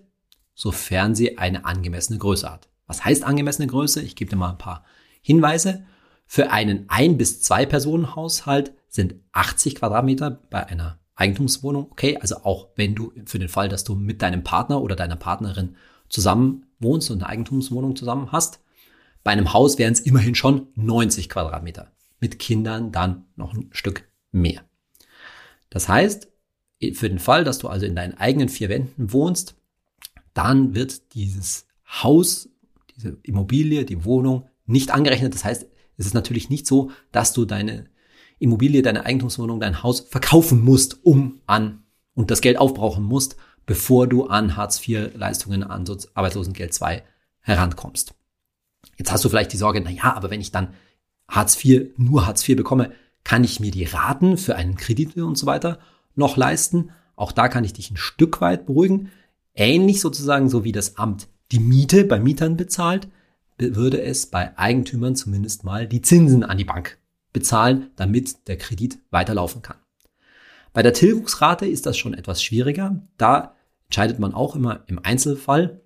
sofern 0.54 1.14
sie 1.14 1.38
eine 1.38 1.64
angemessene 1.64 2.18
Größe 2.18 2.50
hat. 2.50 2.68
Was 2.88 3.04
heißt 3.04 3.24
angemessene 3.24 3.68
Größe? 3.68 4.02
Ich 4.02 4.16
gebe 4.16 4.30
dir 4.30 4.36
mal 4.36 4.50
ein 4.50 4.58
paar 4.58 4.84
Hinweise. 5.22 5.86
Für 6.26 6.50
einen 6.50 6.88
Ein- 6.88 7.16
bis 7.16 7.42
Zwei-Personen-Haushalt 7.42 8.72
sind 8.88 9.14
80 9.32 9.76
Quadratmeter 9.76 10.30
bei 10.50 10.66
einer 10.66 10.98
Eigentumswohnung 11.14 11.86
okay. 11.90 12.18
Also 12.20 12.38
auch 12.38 12.68
wenn 12.74 12.94
du 12.96 13.12
für 13.24 13.38
den 13.38 13.48
Fall, 13.48 13.68
dass 13.68 13.84
du 13.84 13.94
mit 13.94 14.22
deinem 14.22 14.42
Partner 14.42 14.82
oder 14.82 14.96
deiner 14.96 15.16
Partnerin 15.16 15.76
zusammen 16.08 16.66
wohnst 16.80 17.10
und 17.10 17.22
eine 17.22 17.28
Eigentumswohnung 17.28 17.94
zusammen 17.94 18.32
hast, 18.32 18.60
bei 19.26 19.32
einem 19.32 19.52
Haus 19.52 19.76
wären 19.76 19.92
es 19.92 19.98
immerhin 19.98 20.36
schon 20.36 20.68
90 20.76 21.28
Quadratmeter. 21.28 21.90
Mit 22.20 22.38
Kindern 22.38 22.92
dann 22.92 23.24
noch 23.34 23.54
ein 23.54 23.70
Stück 23.72 24.08
mehr. 24.30 24.62
Das 25.68 25.88
heißt, 25.88 26.28
für 26.92 27.08
den 27.08 27.18
Fall, 27.18 27.42
dass 27.42 27.58
du 27.58 27.66
also 27.66 27.86
in 27.86 27.96
deinen 27.96 28.14
eigenen 28.14 28.48
vier 28.48 28.68
Wänden 28.68 29.12
wohnst, 29.12 29.56
dann 30.32 30.76
wird 30.76 31.12
dieses 31.14 31.66
Haus, 31.88 32.48
diese 32.94 33.18
Immobilie, 33.24 33.84
die 33.84 34.04
Wohnung 34.04 34.48
nicht 34.64 34.92
angerechnet. 34.92 35.34
Das 35.34 35.44
heißt, 35.44 35.66
es 35.96 36.06
ist 36.06 36.14
natürlich 36.14 36.48
nicht 36.48 36.68
so, 36.68 36.92
dass 37.10 37.32
du 37.32 37.46
deine 37.46 37.86
Immobilie, 38.38 38.82
deine 38.82 39.06
Eigentumswohnung, 39.06 39.58
dein 39.58 39.82
Haus 39.82 40.02
verkaufen 40.02 40.60
musst, 40.60 41.04
um 41.04 41.40
an 41.46 41.82
und 42.14 42.30
das 42.30 42.42
Geld 42.42 42.58
aufbrauchen 42.58 43.02
musst, 43.02 43.34
bevor 43.66 44.06
du 44.06 44.26
an 44.28 44.56
Hartz-IV-Leistungen, 44.56 45.64
an 45.64 45.84
Arbeitslosengeld 46.14 46.80
II 46.80 47.02
herankommst. 47.40 48.14
Jetzt 48.96 49.12
hast 49.12 49.24
du 49.24 49.28
vielleicht 49.28 49.52
die 49.52 49.58
Sorge, 49.58 49.80
na 49.80 49.90
ja, 49.90 50.14
aber 50.14 50.30
wenn 50.30 50.40
ich 50.40 50.52
dann 50.52 50.74
Hartz 51.28 51.62
IV, 51.64 51.90
nur 51.96 52.26
Hartz 52.26 52.48
IV 52.48 52.56
bekomme, 52.56 52.92
kann 53.24 53.44
ich 53.44 53.60
mir 53.60 53.70
die 53.70 53.84
Raten 53.84 54.38
für 54.38 54.56
einen 54.56 54.76
Kredit 54.76 55.16
und 55.16 55.36
so 55.36 55.46
weiter 55.46 55.78
noch 56.14 56.36
leisten? 56.36 56.90
Auch 57.16 57.32
da 57.32 57.48
kann 57.48 57.64
ich 57.64 57.72
dich 57.72 57.90
ein 57.90 57.96
Stück 57.96 58.40
weit 58.40 58.66
beruhigen. 58.66 59.10
Ähnlich 59.54 60.00
sozusagen, 60.00 60.48
so 60.48 60.64
wie 60.64 60.72
das 60.72 60.96
Amt 60.96 61.28
die 61.52 61.60
Miete 61.60 62.04
bei 62.04 62.20
Mietern 62.20 62.56
bezahlt, 62.56 63.08
würde 63.58 64.02
es 64.02 64.26
bei 64.26 64.56
Eigentümern 64.58 65.16
zumindest 65.16 65.64
mal 65.64 65.86
die 65.86 66.02
Zinsen 66.02 66.44
an 66.44 66.58
die 66.58 66.64
Bank 66.64 66.98
bezahlen, 67.32 67.90
damit 67.96 68.48
der 68.48 68.58
Kredit 68.58 68.98
weiterlaufen 69.10 69.62
kann. 69.62 69.76
Bei 70.72 70.82
der 70.82 70.92
Tilgungsrate 70.92 71.66
ist 71.66 71.86
das 71.86 71.96
schon 71.96 72.12
etwas 72.12 72.42
schwieriger. 72.42 73.02
Da 73.16 73.54
entscheidet 73.86 74.18
man 74.18 74.34
auch 74.34 74.54
immer 74.54 74.84
im 74.86 74.98
Einzelfall. 75.02 75.80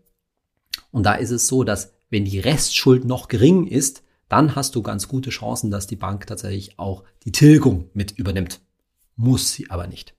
Und 0.90 1.04
da 1.04 1.14
ist 1.14 1.30
es 1.30 1.46
so, 1.46 1.62
dass 1.62 1.92
wenn 2.10 2.24
die 2.24 2.40
Restschuld 2.40 3.04
noch 3.04 3.28
gering 3.28 3.66
ist, 3.66 4.02
dann 4.28 4.54
hast 4.54 4.74
du 4.74 4.82
ganz 4.82 5.08
gute 5.08 5.30
Chancen, 5.30 5.70
dass 5.70 5.86
die 5.86 5.96
Bank 5.96 6.26
tatsächlich 6.26 6.78
auch 6.78 7.04
die 7.24 7.32
Tilgung 7.32 7.90
mit 7.94 8.12
übernimmt. 8.12 8.60
Muss 9.16 9.52
sie 9.52 9.70
aber 9.70 9.86
nicht. 9.86 10.14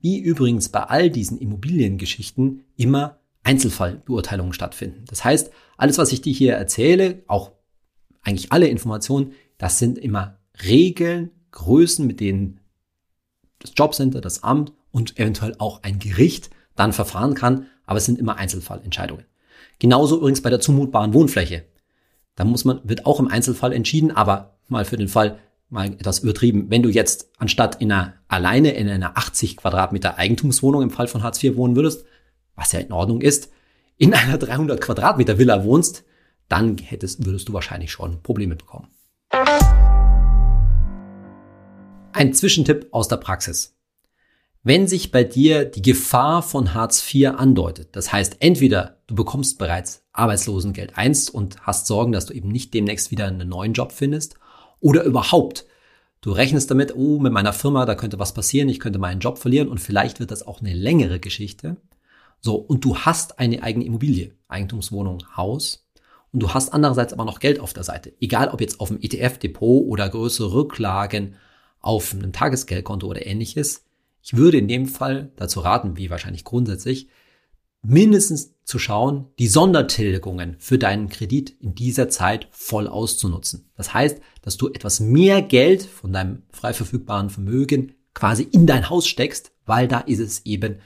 Wie 0.00 0.18
übrigens 0.18 0.68
bei 0.68 0.82
all 0.84 1.10
diesen 1.10 1.38
Immobiliengeschichten 1.38 2.64
immer 2.76 3.18
Einzelfallbeurteilungen 3.42 4.52
stattfinden. 4.52 5.04
Das 5.08 5.24
heißt, 5.24 5.50
alles, 5.76 5.98
was 5.98 6.12
ich 6.12 6.20
dir 6.20 6.32
hier 6.32 6.54
erzähle, 6.54 7.22
auch 7.26 7.52
eigentlich 8.22 8.52
alle 8.52 8.68
Informationen, 8.68 9.32
das 9.56 9.78
sind 9.78 9.98
immer 9.98 10.38
Regeln, 10.64 11.30
Größen, 11.50 12.06
mit 12.06 12.20
denen 12.20 12.60
das 13.58 13.72
Jobcenter, 13.74 14.20
das 14.20 14.42
Amt 14.42 14.72
und 14.90 15.18
eventuell 15.18 15.54
auch 15.58 15.82
ein 15.82 15.98
Gericht 15.98 16.50
dann 16.76 16.92
verfahren 16.92 17.34
kann, 17.34 17.66
aber 17.86 17.96
es 17.96 18.04
sind 18.04 18.18
immer 18.18 18.36
Einzelfallentscheidungen. 18.36 19.24
Genauso 19.78 20.16
übrigens 20.16 20.42
bei 20.42 20.50
der 20.50 20.60
zumutbaren 20.60 21.14
Wohnfläche. 21.14 21.64
Da 22.34 22.44
muss 22.44 22.64
man, 22.64 22.80
wird 22.84 23.06
auch 23.06 23.20
im 23.20 23.28
Einzelfall 23.28 23.72
entschieden, 23.72 24.10
aber 24.10 24.58
mal 24.68 24.84
für 24.84 24.96
den 24.96 25.08
Fall, 25.08 25.38
mal 25.70 25.86
etwas 25.86 26.20
übertrieben. 26.20 26.66
Wenn 26.68 26.82
du 26.82 26.88
jetzt 26.88 27.30
anstatt 27.38 27.80
in 27.80 27.92
einer, 27.92 28.14
alleine 28.26 28.72
in 28.72 28.88
einer 28.88 29.16
80 29.16 29.56
Quadratmeter 29.56 30.18
Eigentumswohnung 30.18 30.82
im 30.82 30.90
Fall 30.90 31.08
von 31.08 31.22
Hartz 31.22 31.42
IV 31.42 31.56
wohnen 31.56 31.76
würdest, 31.76 32.04
was 32.56 32.72
ja 32.72 32.80
in 32.80 32.92
Ordnung 32.92 33.20
ist, 33.20 33.52
in 33.96 34.14
einer 34.14 34.38
300 34.38 34.80
Quadratmeter 34.80 35.38
Villa 35.38 35.64
wohnst, 35.64 36.04
dann 36.48 36.78
hättest, 36.78 37.24
würdest 37.24 37.48
du 37.48 37.52
wahrscheinlich 37.52 37.92
schon 37.92 38.22
Probleme 38.22 38.56
bekommen. 38.56 38.88
Ein 42.12 42.32
Zwischentipp 42.32 42.88
aus 42.90 43.06
der 43.08 43.18
Praxis. 43.18 43.76
Wenn 44.64 44.88
sich 44.88 45.12
bei 45.12 45.22
dir 45.22 45.64
die 45.64 45.82
Gefahr 45.82 46.42
von 46.42 46.74
Hartz 46.74 47.02
IV 47.14 47.30
andeutet, 47.36 47.94
das 47.94 48.12
heißt 48.12 48.38
entweder 48.40 48.97
du 49.08 49.14
bekommst 49.14 49.58
bereits 49.58 50.04
Arbeitslosengeld 50.12 50.96
1 50.96 51.30
und 51.30 51.60
hast 51.62 51.86
Sorgen, 51.86 52.12
dass 52.12 52.26
du 52.26 52.34
eben 52.34 52.48
nicht 52.48 52.72
demnächst 52.74 53.10
wieder 53.10 53.26
einen 53.26 53.48
neuen 53.48 53.72
Job 53.72 53.90
findest, 53.90 54.36
oder 54.80 55.02
überhaupt 55.02 55.66
du 56.20 56.30
rechnest 56.30 56.70
damit, 56.70 56.94
oh, 56.94 57.18
mit 57.18 57.32
meiner 57.32 57.52
Firma, 57.52 57.84
da 57.86 57.94
könnte 57.94 58.18
was 58.18 58.34
passieren, 58.34 58.68
ich 58.68 58.80
könnte 58.80 58.98
meinen 58.98 59.20
Job 59.20 59.38
verlieren 59.38 59.68
und 59.68 59.78
vielleicht 59.78 60.20
wird 60.20 60.30
das 60.30 60.46
auch 60.46 60.60
eine 60.60 60.74
längere 60.74 61.18
Geschichte. 61.18 61.76
So, 62.40 62.54
und 62.54 62.84
du 62.84 62.96
hast 62.98 63.40
eine 63.40 63.62
eigene 63.62 63.86
Immobilie, 63.86 64.34
Eigentumswohnung, 64.46 65.24
Haus, 65.36 65.88
und 66.30 66.40
du 66.42 66.52
hast 66.52 66.74
andererseits 66.74 67.14
aber 67.14 67.24
noch 67.24 67.40
Geld 67.40 67.58
auf 67.58 67.72
der 67.72 67.84
Seite, 67.84 68.12
egal 68.20 68.50
ob 68.50 68.60
jetzt 68.60 68.80
auf 68.80 68.88
dem 68.88 69.00
ETF-Depot 69.00 69.86
oder 69.86 70.08
größere 70.08 70.52
Rücklagen 70.52 71.36
auf 71.80 72.12
einem 72.12 72.32
Tagesgeldkonto 72.32 73.06
oder 73.06 73.24
ähnliches, 73.24 73.84
ich 74.22 74.36
würde 74.36 74.58
in 74.58 74.68
dem 74.68 74.86
Fall 74.86 75.32
dazu 75.36 75.60
raten, 75.60 75.96
wie 75.96 76.10
wahrscheinlich 76.10 76.44
grundsätzlich, 76.44 77.08
mindestens 77.82 78.54
zu 78.64 78.78
schauen, 78.78 79.26
die 79.38 79.48
Sondertilgungen 79.48 80.56
für 80.58 80.78
deinen 80.78 81.08
Kredit 81.08 81.50
in 81.60 81.74
dieser 81.74 82.08
Zeit 82.08 82.48
voll 82.50 82.86
auszunutzen. 82.86 83.70
Das 83.76 83.94
heißt, 83.94 84.20
dass 84.42 84.56
du 84.56 84.68
etwas 84.68 85.00
mehr 85.00 85.42
Geld 85.42 85.82
von 85.82 86.12
deinem 86.12 86.42
frei 86.50 86.74
verfügbaren 86.74 87.30
Vermögen 87.30 87.94
quasi 88.14 88.42
in 88.42 88.66
dein 88.66 88.90
Haus 88.90 89.06
steckst, 89.06 89.52
weil 89.64 89.88
da 89.88 90.00
ist 90.00 90.18
es 90.18 90.44
eben 90.44 90.80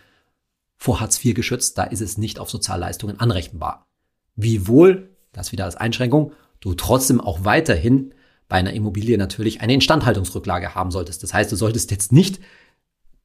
vor 0.76 1.00
Hartz 1.00 1.24
IV 1.24 1.34
geschützt, 1.34 1.78
da 1.78 1.84
ist 1.84 2.00
es 2.00 2.18
nicht 2.18 2.38
auf 2.38 2.50
Sozialleistungen 2.50 3.20
anrechenbar. 3.20 3.88
Wiewohl, 4.34 5.16
das 5.32 5.52
wieder 5.52 5.64
als 5.64 5.76
Einschränkung, 5.76 6.32
du 6.60 6.74
trotzdem 6.74 7.20
auch 7.20 7.44
weiterhin 7.44 8.14
bei 8.48 8.56
einer 8.56 8.74
Immobilie 8.74 9.16
natürlich 9.16 9.60
eine 9.60 9.74
Instandhaltungsrücklage 9.74 10.74
haben 10.74 10.90
solltest. 10.90 11.22
Das 11.22 11.32
heißt, 11.32 11.50
du 11.50 11.56
solltest 11.56 11.90
jetzt 11.90 12.12
nicht 12.12 12.40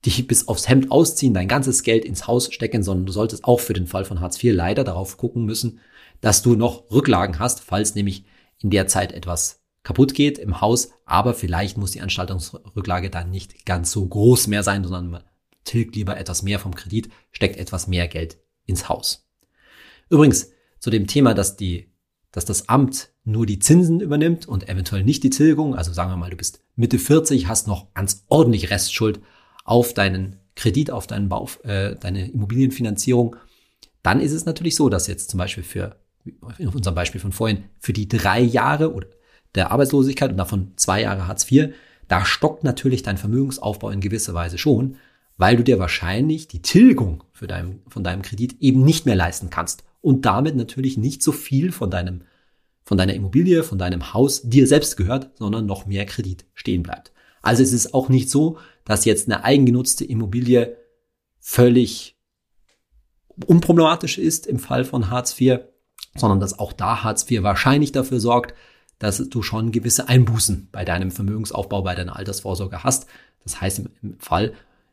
dich 0.05 0.27
bis 0.27 0.47
aufs 0.47 0.69
Hemd 0.69 0.91
ausziehen, 0.91 1.33
dein 1.33 1.47
ganzes 1.47 1.83
Geld 1.83 2.05
ins 2.05 2.27
Haus 2.27 2.53
stecken, 2.53 2.83
sondern 2.83 3.05
du 3.05 3.12
solltest 3.12 3.43
auch 3.45 3.60
für 3.60 3.73
den 3.73 3.88
Fall 3.88 4.05
von 4.05 4.21
Hartz 4.21 4.41
IV 4.43 4.53
leider 4.53 4.83
darauf 4.83 5.17
gucken 5.17 5.45
müssen, 5.45 5.79
dass 6.21 6.41
du 6.41 6.55
noch 6.55 6.89
Rücklagen 6.91 7.39
hast, 7.39 7.62
falls 7.62 7.95
nämlich 7.95 8.25
in 8.60 8.69
der 8.69 8.88
Zeit 8.88 9.12
etwas 9.12 9.62
kaputt 9.83 10.13
geht 10.13 10.38
im 10.38 10.60
Haus, 10.60 10.91
aber 11.05 11.33
vielleicht 11.33 11.77
muss 11.77 11.91
die 11.91 12.01
Anstaltungsrücklage 12.01 13.10
dann 13.10 13.31
nicht 13.31 13.65
ganz 13.65 13.91
so 13.91 14.05
groß 14.05 14.47
mehr 14.47 14.63
sein, 14.63 14.83
sondern 14.83 15.10
man 15.10 15.23
tilgt 15.63 15.95
lieber 15.95 16.17
etwas 16.17 16.43
mehr 16.43 16.60
vom 16.60 16.75
Kredit, 16.75 17.10
steckt 17.31 17.57
etwas 17.57 17.88
mehr 17.88 18.07
Geld 18.07 18.38
ins 18.65 18.89
Haus. 18.89 19.27
Übrigens, 20.10 20.51
zu 20.79 20.89
dem 20.89 21.07
Thema, 21.07 21.33
dass 21.33 21.55
die, 21.55 21.91
dass 22.31 22.45
das 22.45 22.69
Amt 22.69 23.10
nur 23.23 23.45
die 23.45 23.60
Zinsen 23.60 23.99
übernimmt 23.99 24.45
und 24.45 24.67
eventuell 24.69 25.03
nicht 25.03 25.23
die 25.23 25.29
Tilgung, 25.29 25.75
also 25.75 25.93
sagen 25.93 26.12
wir 26.12 26.17
mal, 26.17 26.29
du 26.29 26.38
bist 26.38 26.62
Mitte 26.75 26.99
40, 26.99 27.47
hast 27.47 27.67
noch 27.67 27.93
ganz 27.93 28.25
ordentlich 28.27 28.69
Restschuld 28.69 29.21
auf 29.67 29.93
deinen 29.93 30.38
Kredit, 30.56 30.89
auf 30.89 31.06
deinen 31.06 31.30
Bau, 31.30 31.47
äh, 31.63 31.95
deine 31.95 32.32
Immobilienfinanzierung, 32.32 33.36
dann 34.01 34.19
ist 34.19 34.32
es 34.32 34.45
natürlich 34.45 34.75
so, 34.75 34.89
dass 34.89 35.06
jetzt 35.06 35.30
zum 35.30 35.38
Beispiel 35.38 35.63
für, 35.63 35.97
in 36.58 36.69
unserem 36.69 36.95
Beispiel 36.95 37.21
von 37.21 37.32
vorhin, 37.32 37.65
für 37.80 37.93
die 37.93 38.08
drei 38.08 38.41
Jahre 38.41 38.99
der 39.53 39.71
Arbeitslosigkeit 39.71 40.32
und 40.32 40.38
davon 40.38 40.71
zwei 40.77 41.01
Jahre 41.01 41.27
Hartz 41.27 41.49
IV, 41.51 41.73
da 42.08 42.25
stockt 42.25 42.63
natürlich 42.63 43.03
dein 43.03 43.17
Vermögensaufbau 43.17 43.89
in 43.89 43.99
gewisser 43.99 44.34
Weise 44.34 44.58
schon, 44.58 44.95
weil 45.36 45.58
du 45.58 45.63
dir 45.63 45.77
wahrscheinlich 45.77 46.47
die 46.47 46.62
Tilgung 46.62 47.23
für 47.34 47.45
dein, 47.45 47.82
von 47.88 48.03
deinem 48.03 48.23
Kredit 48.23 48.56
eben 48.62 48.84
nicht 48.84 49.06
mehr 49.06 49.15
leisten 49.15 49.49
kannst 49.49 49.84
und 50.01 50.25
damit 50.25 50.56
natürlich 50.56 50.97
nicht 50.97 51.21
so 51.21 51.32
viel 51.32 51.71
von 51.71 51.91
deinem 51.91 52.21
von 52.86 52.97
deiner 52.97 53.15
Immobilie, 53.15 53.63
von 53.63 53.77
deinem 53.77 54.13
Haus 54.13 54.43
dir 54.43 54.65
selbst 54.65 54.95
gehört, 54.95 55.32
sondern 55.38 55.65
noch 55.65 55.88
mehr 55.88 56.06
Kredit 56.06 56.45
stehen 56.53 56.84
bleibt. 56.84 57.12
Also 57.47 57.63
es 57.63 57.71
ist 57.71 57.93
auch 57.93 58.10
nicht 58.10 58.29
so, 58.29 58.57
dass 58.83 59.05
jetzt 59.05 59.29
eine 59.29 59.45
eigengenutzte 59.45 60.03
Immobilie 60.03 60.75
völlig 61.39 62.17
unproblematisch 63.45 64.17
ist 64.17 64.47
im 64.47 64.60
Fall 64.60 64.83
von 64.83 65.10
Hartz 65.10 65.39
IV, 65.39 65.60
sondern 66.17 66.41
dass 66.41 66.60
auch 66.60 66.73
da 66.73 67.03
Hartz 67.03 67.25
IV 67.31 67.43
wahrscheinlich 67.43 67.93
dafür 67.93 68.19
sorgt, 68.19 68.53
dass 68.99 69.29
du 69.29 69.41
schon 69.43 69.71
gewisse 69.71 70.10
Einbußen 70.10 70.67
bei 70.73 70.83
deinem 70.83 71.10
Vermögensaufbau, 71.10 71.83
bei 71.83 71.95
deiner 71.95 72.17
Altersvorsorge 72.17 72.83
hast. 72.83 73.07
Das 73.45 73.62
heißt, 73.62 73.79
im 73.79 74.19
Fall, 74.19 74.51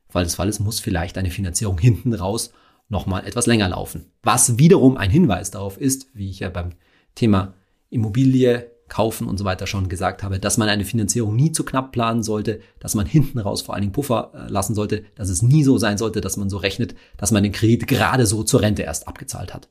Fall 0.09 0.23
des 0.23 0.37
Falles 0.37 0.61
muss 0.61 0.79
vielleicht 0.79 1.17
deine 1.17 1.33
Finanzierung 1.33 1.77
hinten 1.79 2.15
raus 2.15 2.53
nochmal 2.89 3.27
etwas 3.27 3.47
länger 3.47 3.71
laufen. 3.71 4.13
Was 4.23 4.59
wiederum 4.59 4.97
ein 4.97 5.11
Hinweis 5.11 5.51
darauf 5.51 5.77
ist, 5.77 6.07
wie 6.15 6.31
ich 6.31 6.39
ja 6.39 6.51
beim 6.51 6.71
Thema 7.17 7.55
Immobilie 7.91 8.71
kaufen 8.95 9.27
und 9.27 9.39
so 9.39 9.45
weiter 9.45 9.67
schon 9.67 9.89
gesagt 9.89 10.23
habe, 10.23 10.39
dass 10.39 10.57
man 10.57 10.69
eine 10.69 10.85
Finanzierung 10.85 11.35
nie 11.35 11.51
zu 11.51 11.65
knapp 11.65 11.91
planen 11.91 12.23
sollte, 12.23 12.61
dass 12.79 12.95
man 12.95 13.07
hinten 13.07 13.41
raus 13.41 13.61
vor 13.61 13.75
allen 13.75 13.83
Dingen 13.83 13.93
Puffer 13.93 14.31
äh, 14.33 14.49
lassen 14.49 14.77
sollte, 14.77 15.05
dass 15.17 15.31
es 15.31 15.43
nie 15.43 15.65
so 15.65 15.79
sein 15.79 15.99
sollte, 15.99 16.21
dass 16.21 16.37
man 16.37 16.49
so 16.49 16.59
rechnet, 16.59 16.95
dass 17.17 17.33
man 17.33 17.43
den 17.43 17.51
Kredit 17.51 17.89
gerade 17.89 18.25
so 18.25 18.45
zur 18.45 18.61
Rente 18.61 18.83
erst 18.83 19.09
abgezahlt 19.09 19.53
hat. 19.53 19.69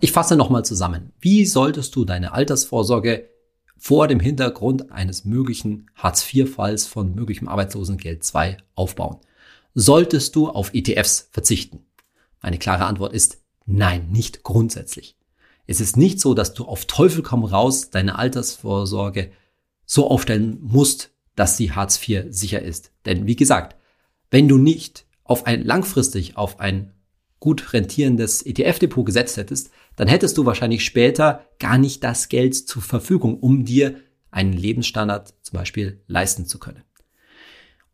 Ich 0.00 0.10
fasse 0.10 0.34
nochmal 0.34 0.64
zusammen. 0.64 1.12
Wie 1.20 1.46
solltest 1.46 1.94
du 1.94 2.04
deine 2.04 2.32
Altersvorsorge 2.32 3.28
vor 3.78 4.08
dem 4.08 4.18
Hintergrund 4.18 4.90
eines 4.90 5.24
möglichen 5.24 5.88
Hartz-IV-Falls 5.94 6.88
von 6.88 7.14
möglichem 7.14 7.46
Arbeitslosengeld 7.46 8.24
2 8.24 8.56
aufbauen? 8.74 9.18
Solltest 9.74 10.34
du 10.34 10.48
auf 10.48 10.74
ETFs 10.74 11.28
verzichten? 11.30 11.86
Meine 12.40 12.58
klare 12.58 12.86
Antwort 12.86 13.12
ist 13.12 13.38
nein, 13.66 14.10
nicht 14.10 14.42
grundsätzlich. 14.42 15.16
Es 15.72 15.80
ist 15.80 15.96
nicht 15.96 16.20
so, 16.20 16.34
dass 16.34 16.52
du 16.52 16.66
auf 16.66 16.84
Teufel 16.84 17.22
komm 17.22 17.46
raus 17.46 17.88
deine 17.88 18.18
Altersvorsorge 18.18 19.32
so 19.86 20.10
aufstellen 20.10 20.58
musst, 20.60 21.12
dass 21.34 21.56
sie 21.56 21.72
Hartz 21.72 21.98
IV 22.06 22.26
sicher 22.28 22.60
ist. 22.60 22.92
Denn 23.06 23.26
wie 23.26 23.36
gesagt, 23.36 23.76
wenn 24.30 24.48
du 24.48 24.58
nicht 24.58 25.06
auf 25.24 25.46
ein 25.46 25.64
langfristig 25.64 26.36
auf 26.36 26.60
ein 26.60 26.92
gut 27.40 27.72
rentierendes 27.72 28.44
ETF-Depot 28.44 29.06
gesetzt 29.06 29.38
hättest, 29.38 29.70
dann 29.96 30.08
hättest 30.08 30.36
du 30.36 30.44
wahrscheinlich 30.44 30.84
später 30.84 31.46
gar 31.58 31.78
nicht 31.78 32.04
das 32.04 32.28
Geld 32.28 32.54
zur 32.54 32.82
Verfügung, 32.82 33.40
um 33.40 33.64
dir 33.64 33.96
einen 34.30 34.52
Lebensstandard 34.52 35.32
zum 35.40 35.56
Beispiel 35.56 36.02
leisten 36.06 36.44
zu 36.44 36.58
können. 36.58 36.82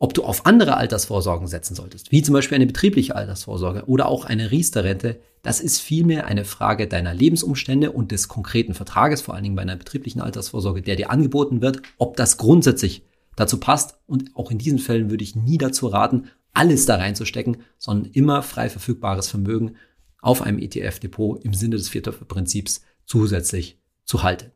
Ob 0.00 0.14
du 0.14 0.24
auf 0.24 0.46
andere 0.46 0.78
Altersvorsorgen 0.78 1.46
setzen 1.46 1.76
solltest, 1.76 2.10
wie 2.10 2.22
zum 2.22 2.32
Beispiel 2.32 2.56
eine 2.56 2.66
betriebliche 2.66 3.14
Altersvorsorge 3.14 3.84
oder 3.86 4.08
auch 4.08 4.24
eine 4.24 4.50
Riester-Rente, 4.50 5.20
das 5.42 5.61
ist 5.61 5.81
vielmehr 5.81 6.27
eine 6.27 6.44
Frage 6.44 6.88
deiner 6.88 7.14
Lebensumstände 7.14 7.92
und 7.92 8.11
des 8.11 8.29
konkreten 8.29 8.74
Vertrages, 8.74 9.20
vor 9.20 9.35
allen 9.35 9.44
Dingen 9.44 9.57
bei 9.57 9.62
einer 9.62 9.77
betrieblichen 9.77 10.20
Altersvorsorge, 10.20 10.83
der 10.83 10.96
dir 10.96 11.11
angeboten 11.11 11.61
wird, 11.61 11.83
ob 11.98 12.16
das 12.16 12.37
grundsätzlich 12.37 13.05
dazu 13.37 13.59
passt. 13.59 13.98
Und 14.07 14.35
auch 14.35 14.51
in 14.51 14.59
diesen 14.59 14.79
Fällen 14.79 15.11
würde 15.11 15.24
ich 15.24 15.37
nie 15.37 15.59
dazu 15.59 15.87
raten, 15.87 16.29
alles 16.53 16.87
da 16.87 16.96
reinzustecken, 16.96 17.59
sondern 17.79 18.11
immer 18.12 18.42
frei 18.42 18.68
verfügbares 18.68 19.29
Vermögen 19.29 19.77
auf 20.20 20.42
einem 20.42 20.59
ETF-Depot 20.59 21.44
im 21.44 21.55
Sinne 21.55 21.77
des 21.77 21.88
Viertöpfe-Prinzips 21.88 22.83
zusätzlich 23.05 23.81
zu 24.05 24.22
halten. 24.22 24.51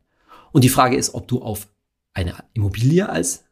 Und 0.51 0.63
die 0.63 0.69
Frage 0.69 0.97
ist, 0.97 1.13
ob 1.13 1.27
du 1.27 1.41
auf 1.41 1.69
eine 2.13 2.35
Immobilie 2.53 3.07
als 3.07 3.45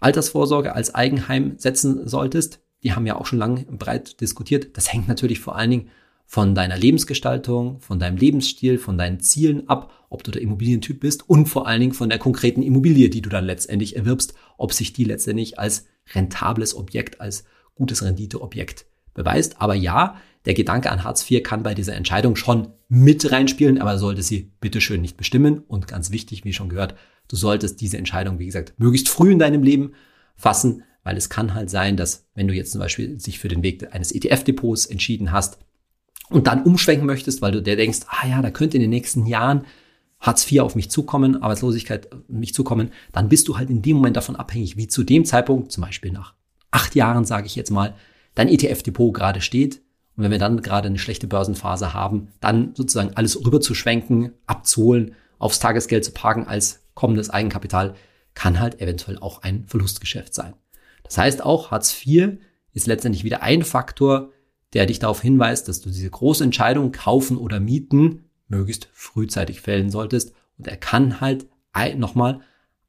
Altersvorsorge 0.00 0.74
als 0.74 0.94
Eigenheim 0.94 1.54
setzen 1.58 2.06
solltest. 2.06 2.60
Die 2.82 2.92
haben 2.92 3.06
ja 3.06 3.16
auch 3.16 3.26
schon 3.26 3.38
lange 3.38 3.64
breit 3.64 4.20
diskutiert. 4.20 4.76
Das 4.76 4.92
hängt 4.92 5.08
natürlich 5.08 5.40
vor 5.40 5.56
allen 5.56 5.70
Dingen 5.70 5.90
von 6.26 6.56
deiner 6.56 6.76
Lebensgestaltung, 6.76 7.80
von 7.80 8.00
deinem 8.00 8.16
Lebensstil, 8.16 8.78
von 8.78 8.98
deinen 8.98 9.20
Zielen 9.20 9.68
ab, 9.68 9.92
ob 10.10 10.24
du 10.24 10.32
der 10.32 10.42
Immobilientyp 10.42 11.00
bist 11.00 11.28
und 11.28 11.46
vor 11.46 11.66
allen 11.66 11.80
Dingen 11.80 11.92
von 11.92 12.08
der 12.08 12.18
konkreten 12.18 12.62
Immobilie, 12.62 13.08
die 13.08 13.22
du 13.22 13.30
dann 13.30 13.44
letztendlich 13.44 13.96
erwirbst, 13.96 14.34
ob 14.58 14.72
sich 14.72 14.92
die 14.92 15.04
letztendlich 15.04 15.58
als 15.58 15.86
rentables 16.14 16.74
Objekt, 16.76 17.20
als 17.20 17.44
gutes 17.74 18.02
Renditeobjekt 18.02 18.86
beweist. 19.14 19.60
Aber 19.60 19.74
ja, 19.74 20.16
der 20.44 20.54
Gedanke 20.54 20.90
an 20.90 21.04
Hartz 21.04 21.28
IV 21.28 21.42
kann 21.42 21.62
bei 21.62 21.74
dieser 21.74 21.94
Entscheidung 21.94 22.34
schon 22.36 22.72
mit 22.88 23.30
reinspielen, 23.30 23.80
aber 23.80 23.98
sollte 23.98 24.22
sie 24.22 24.52
bitteschön 24.60 25.00
nicht 25.00 25.16
bestimmen. 25.16 25.60
Und 25.66 25.88
ganz 25.88 26.10
wichtig, 26.10 26.44
wie 26.44 26.52
schon 26.52 26.68
gehört, 26.68 26.96
du 27.28 27.36
solltest 27.36 27.80
diese 27.80 27.98
Entscheidung, 27.98 28.38
wie 28.38 28.46
gesagt, 28.46 28.74
möglichst 28.78 29.08
früh 29.08 29.32
in 29.32 29.38
deinem 29.38 29.62
Leben 29.62 29.92
fassen, 30.36 30.82
weil 31.02 31.16
es 31.16 31.28
kann 31.28 31.54
halt 31.54 31.70
sein, 31.70 31.96
dass 31.96 32.26
wenn 32.34 32.48
du 32.48 32.54
jetzt 32.54 32.72
zum 32.72 32.80
Beispiel 32.80 33.18
sich 33.20 33.38
für 33.38 33.48
den 33.48 33.62
Weg 33.62 33.94
eines 33.94 34.12
ETF-Depots 34.12 34.86
entschieden 34.86 35.30
hast 35.30 35.58
und 36.30 36.46
dann 36.46 36.64
umschwenken 36.64 37.06
möchtest, 37.06 37.42
weil 37.42 37.52
du 37.52 37.62
dir 37.62 37.76
denkst, 37.76 38.00
ah 38.08 38.26
ja, 38.26 38.42
da 38.42 38.50
könnte 38.50 38.76
in 38.76 38.82
den 38.82 38.90
nächsten 38.90 39.26
Jahren 39.26 39.64
Hartz 40.18 40.50
IV 40.50 40.60
auf 40.60 40.74
mich 40.74 40.90
zukommen, 40.90 41.42
Arbeitslosigkeit 41.42 42.12
auf 42.12 42.20
mich 42.28 42.54
zukommen, 42.54 42.90
dann 43.12 43.28
bist 43.28 43.48
du 43.48 43.58
halt 43.58 43.70
in 43.70 43.82
dem 43.82 43.96
Moment 43.96 44.16
davon 44.16 44.36
abhängig, 44.36 44.76
wie 44.76 44.88
zu 44.88 45.04
dem 45.04 45.24
Zeitpunkt, 45.24 45.72
zum 45.72 45.84
Beispiel 45.84 46.12
nach 46.12 46.34
acht 46.70 46.94
Jahren, 46.94 47.24
sage 47.24 47.46
ich 47.46 47.54
jetzt 47.54 47.70
mal, 47.70 47.94
dein 48.34 48.48
ETF-Depot 48.48 49.12
gerade 49.12 49.40
steht. 49.40 49.82
Und 50.16 50.24
wenn 50.24 50.30
wir 50.30 50.38
dann 50.38 50.62
gerade 50.62 50.88
eine 50.88 50.98
schlechte 50.98 51.26
Börsenphase 51.26 51.92
haben, 51.92 52.28
dann 52.40 52.74
sozusagen 52.74 53.14
alles 53.14 53.44
rüberzuschwenken, 53.44 54.32
abzuholen, 54.46 55.14
aufs 55.38 55.58
Tagesgeld 55.58 56.04
zu 56.04 56.12
parken 56.12 56.46
als 56.46 56.82
kommendes 56.94 57.28
Eigenkapital, 57.28 57.94
kann 58.34 58.58
halt 58.58 58.80
eventuell 58.80 59.18
auch 59.18 59.42
ein 59.42 59.64
Verlustgeschäft 59.66 60.34
sein. 60.34 60.54
Das 61.04 61.18
heißt 61.18 61.44
auch, 61.44 61.70
Hartz 61.70 61.94
IV 62.04 62.38
ist 62.72 62.86
letztendlich 62.86 63.24
wieder 63.24 63.42
ein 63.42 63.62
Faktor, 63.62 64.32
der 64.76 64.84
dich 64.84 64.98
darauf 64.98 65.22
hinweist, 65.22 65.68
dass 65.68 65.80
du 65.80 65.88
diese 65.88 66.10
große 66.10 66.44
Entscheidung 66.44 66.92
kaufen 66.92 67.38
oder 67.38 67.60
mieten 67.60 68.26
möglichst 68.46 68.90
frühzeitig 68.92 69.62
fällen 69.62 69.88
solltest. 69.88 70.34
Und 70.58 70.66
er 70.66 70.76
kann 70.76 71.22
halt 71.22 71.46
nochmal 71.96 72.40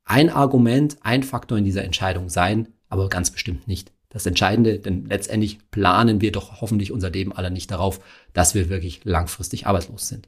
ein 0.04 0.30
Argument, 0.30 0.98
ein 1.00 1.24
Faktor 1.24 1.58
in 1.58 1.64
dieser 1.64 1.86
Entscheidung 1.86 2.28
sein, 2.28 2.68
aber 2.90 3.08
ganz 3.08 3.32
bestimmt 3.32 3.70
nicht 3.70 3.94
das 4.10 4.26
Entscheidende, 4.26 4.80
denn 4.80 5.06
letztendlich 5.06 5.60
planen 5.72 6.20
wir 6.20 6.34
doch 6.34 6.60
hoffentlich 6.60 6.92
unser 6.92 7.10
Leben 7.10 7.32
alle 7.32 7.52
nicht 7.52 7.72
darauf, 7.72 8.02
dass 8.34 8.54
wir 8.54 8.68
wirklich 8.68 9.06
langfristig 9.06 9.66
arbeitslos 9.66 10.10
sind. 10.10 10.28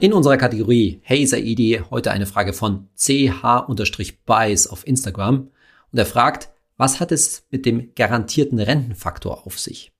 In 0.00 0.14
unserer 0.14 0.38
Kategorie 0.38 1.00
Hey 1.02 1.26
Saidi 1.26 1.82
heute 1.90 2.12
eine 2.12 2.24
Frage 2.24 2.54
von 2.54 2.88
ch-buys 2.96 4.68
auf 4.68 4.86
Instagram 4.86 5.50
und 5.92 5.98
er 5.98 6.06
fragt, 6.06 6.48
was 6.78 7.00
hat 7.00 7.12
es 7.12 7.44
mit 7.50 7.66
dem 7.66 7.94
garantierten 7.94 8.58
Rentenfaktor 8.58 9.46
auf 9.46 9.60
sich? 9.60 9.92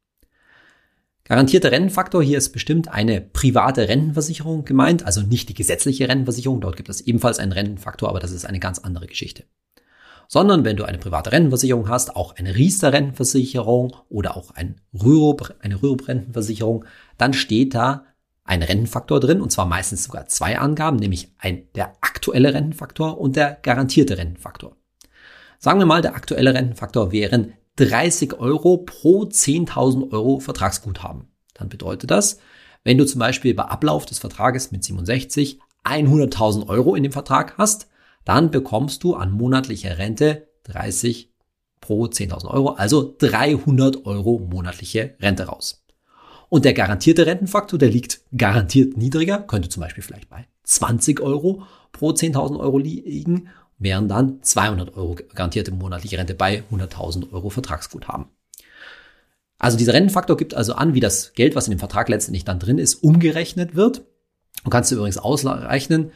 Garantierter 1.25 1.73
Rentenfaktor, 1.73 2.23
hier 2.23 2.38
ist 2.38 2.53
bestimmt 2.53 2.88
eine 2.88 3.21
private 3.21 3.87
Rentenversicherung 3.87 4.64
gemeint, 4.64 5.05
also 5.05 5.21
nicht 5.21 5.51
die 5.51 5.55
gesetzliche 5.55 6.09
Rentenversicherung, 6.09 6.62
dort 6.62 6.77
gibt 6.77 6.88
es 6.88 7.03
ebenfalls 7.03 7.38
einen 7.38 7.53
Rentenfaktor, 7.53 8.09
aber 8.09 8.21
das 8.21 8.31
ist 8.31 8.47
eine 8.47 8.61
ganz 8.61 8.79
andere 8.79 9.07
Geschichte. 9.07 9.45
Sondern 10.27 10.64
wenn 10.64 10.77
du 10.77 10.85
eine 10.85 10.97
private 10.97 11.33
Rentenversicherung 11.33 11.91
hast, 11.91 12.17
auch 12.17 12.37
eine 12.37 12.55
Riester-Rentenversicherung 12.55 13.95
oder 14.09 14.38
auch 14.38 14.53
ein 14.53 14.81
Rürup, 14.95 15.55
eine 15.61 15.83
Rürup-Rentenversicherung, 15.83 16.87
dann 17.19 17.35
steht 17.35 17.75
da 17.75 18.07
ein 18.45 18.62
Rentenfaktor 18.62 19.21
drin, 19.21 19.43
und 19.43 19.53
zwar 19.53 19.67
meistens 19.67 20.05
sogar 20.05 20.29
zwei 20.29 20.59
Angaben, 20.59 20.97
nämlich 20.97 21.33
ein, 21.37 21.69
der 21.75 21.93
aktuelle 22.01 22.55
Rentenfaktor 22.55 23.21
und 23.21 23.37
der 23.37 23.59
garantierte 23.61 24.17
Rentenfaktor. 24.17 24.77
Sagen 25.59 25.81
wir 25.81 25.87
mal, 25.87 26.03
der 26.03 26.14
aktuelle 26.14 26.55
Rentenfaktor 26.55 27.11
wären 27.11 27.55
30 27.77 28.35
Euro 28.38 28.79
pro 28.79 29.25
10.000 29.25 30.12
Euro 30.12 30.38
Vertragsguthaben. 30.38 31.29
Dann 31.55 31.68
bedeutet 31.68 32.11
das, 32.11 32.38
wenn 32.85 32.99
du 32.99 33.05
zum 33.05 33.18
Beispiel 33.18 33.55
bei 33.55 33.64
Ablauf 33.64 34.07
des 34.07 34.21
Vertrages 34.21 34.71
mit 34.71 34.85
67 34.85 35.59
100.000 35.85 36.68
Euro 36.68 36.94
in 36.94 37.03
dem 37.03 37.12
Vertrag 37.12 37.59
hast, 37.59 37.88
dann 38.25 38.51
bekommst 38.51 39.03
du 39.03 39.14
an 39.14 39.33
monatlicher 39.33 39.99
Rente 39.99 40.49
30 40.64 41.33
pro 41.81 42.05
10.000 42.05 42.47
Euro, 42.49 42.71
also 42.71 43.14
300 43.18 44.07
Euro 44.07 44.38
monatliche 44.38 45.14
Rente 45.21 45.44
raus. 45.44 45.85
Und 46.49 46.64
der 46.64 46.73
garantierte 46.73 47.27
Rentenfaktor, 47.27 47.79
der 47.79 47.90
liegt 47.90 48.23
garantiert 48.37 48.97
niedriger, 48.97 49.38
könnte 49.38 49.68
zum 49.68 49.83
Beispiel 49.83 50.03
vielleicht 50.03 50.29
bei 50.29 50.47
20 50.64 51.21
Euro 51.21 51.62
pro 51.92 52.11
10.000 52.11 52.59
Euro 52.59 52.79
liegen, 52.79 53.49
wären 53.79 54.09
dann 54.09 54.43
200 54.43 54.97
Euro 54.97 55.17
garantierte 55.35 55.73
monatliche 55.73 56.19
Rente 56.19 56.35
bei 56.35 56.64
100.000 56.71 57.33
Euro 57.33 57.51
Vertragsguthaben. 57.51 58.27
Also 59.59 59.77
dieser 59.77 59.95
Rentenfaktor 59.95 60.37
gibt 60.37 60.55
also 60.55 60.75
an, 60.75 60.95
wie 60.95 61.01
das 61.01 61.33
Geld, 61.33 61.55
was 61.55 61.67
in 61.67 61.73
dem 61.73 61.81
Vertrag 61.81 62.09
letztendlich 62.09 62.45
dann 62.45 62.61
drin 62.61 62.79
ist, 62.79 62.97
umgerechnet 62.97 63.75
wird. 63.75 64.05
Du 64.64 64.71
kannst 64.71 64.91
du 64.91 64.97
übrigens 64.97 65.19
ausrechnen, 65.19 66.12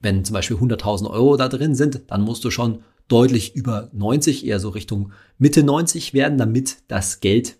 wenn 0.00 0.24
zum 0.24 0.34
Beispiel 0.34 0.56
100.000 0.56 1.10
Euro 1.10 1.36
da 1.36 1.48
drin 1.48 1.74
sind, 1.74 2.02
dann 2.08 2.22
musst 2.22 2.44
du 2.44 2.50
schon 2.50 2.82
deutlich 3.08 3.54
über 3.54 3.90
90, 3.92 4.46
eher 4.46 4.60
so 4.60 4.70
Richtung 4.70 5.12
Mitte 5.38 5.62
90 5.62 6.12
werden, 6.12 6.38
damit 6.38 6.78
das 6.88 7.20
Geld 7.20 7.56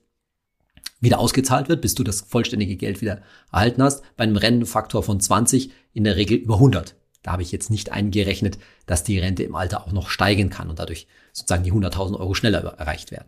wieder 1.00 1.18
ausgezahlt 1.18 1.68
wird, 1.68 1.82
bis 1.82 1.94
du 1.94 2.02
das 2.02 2.22
vollständige 2.22 2.76
Geld 2.76 3.00
wieder 3.00 3.20
erhalten 3.52 3.82
hast. 3.82 4.02
Bei 4.16 4.24
einem 4.24 4.36
Rentenfaktor 4.36 5.02
von 5.02 5.20
20 5.20 5.70
in 5.92 6.04
der 6.04 6.16
Regel 6.16 6.36
über 6.38 6.54
100. 6.54 6.95
Da 7.26 7.32
habe 7.32 7.42
ich 7.42 7.50
jetzt 7.50 7.70
nicht 7.70 7.90
eingerechnet, 7.90 8.56
dass 8.86 9.02
die 9.02 9.18
Rente 9.18 9.42
im 9.42 9.56
Alter 9.56 9.84
auch 9.84 9.90
noch 9.90 10.10
steigen 10.10 10.48
kann 10.48 10.70
und 10.70 10.78
dadurch 10.78 11.08
sozusagen 11.32 11.64
die 11.64 11.72
100.000 11.72 12.16
Euro 12.20 12.34
schneller 12.34 12.60
erreicht 12.78 13.10
werden. 13.10 13.26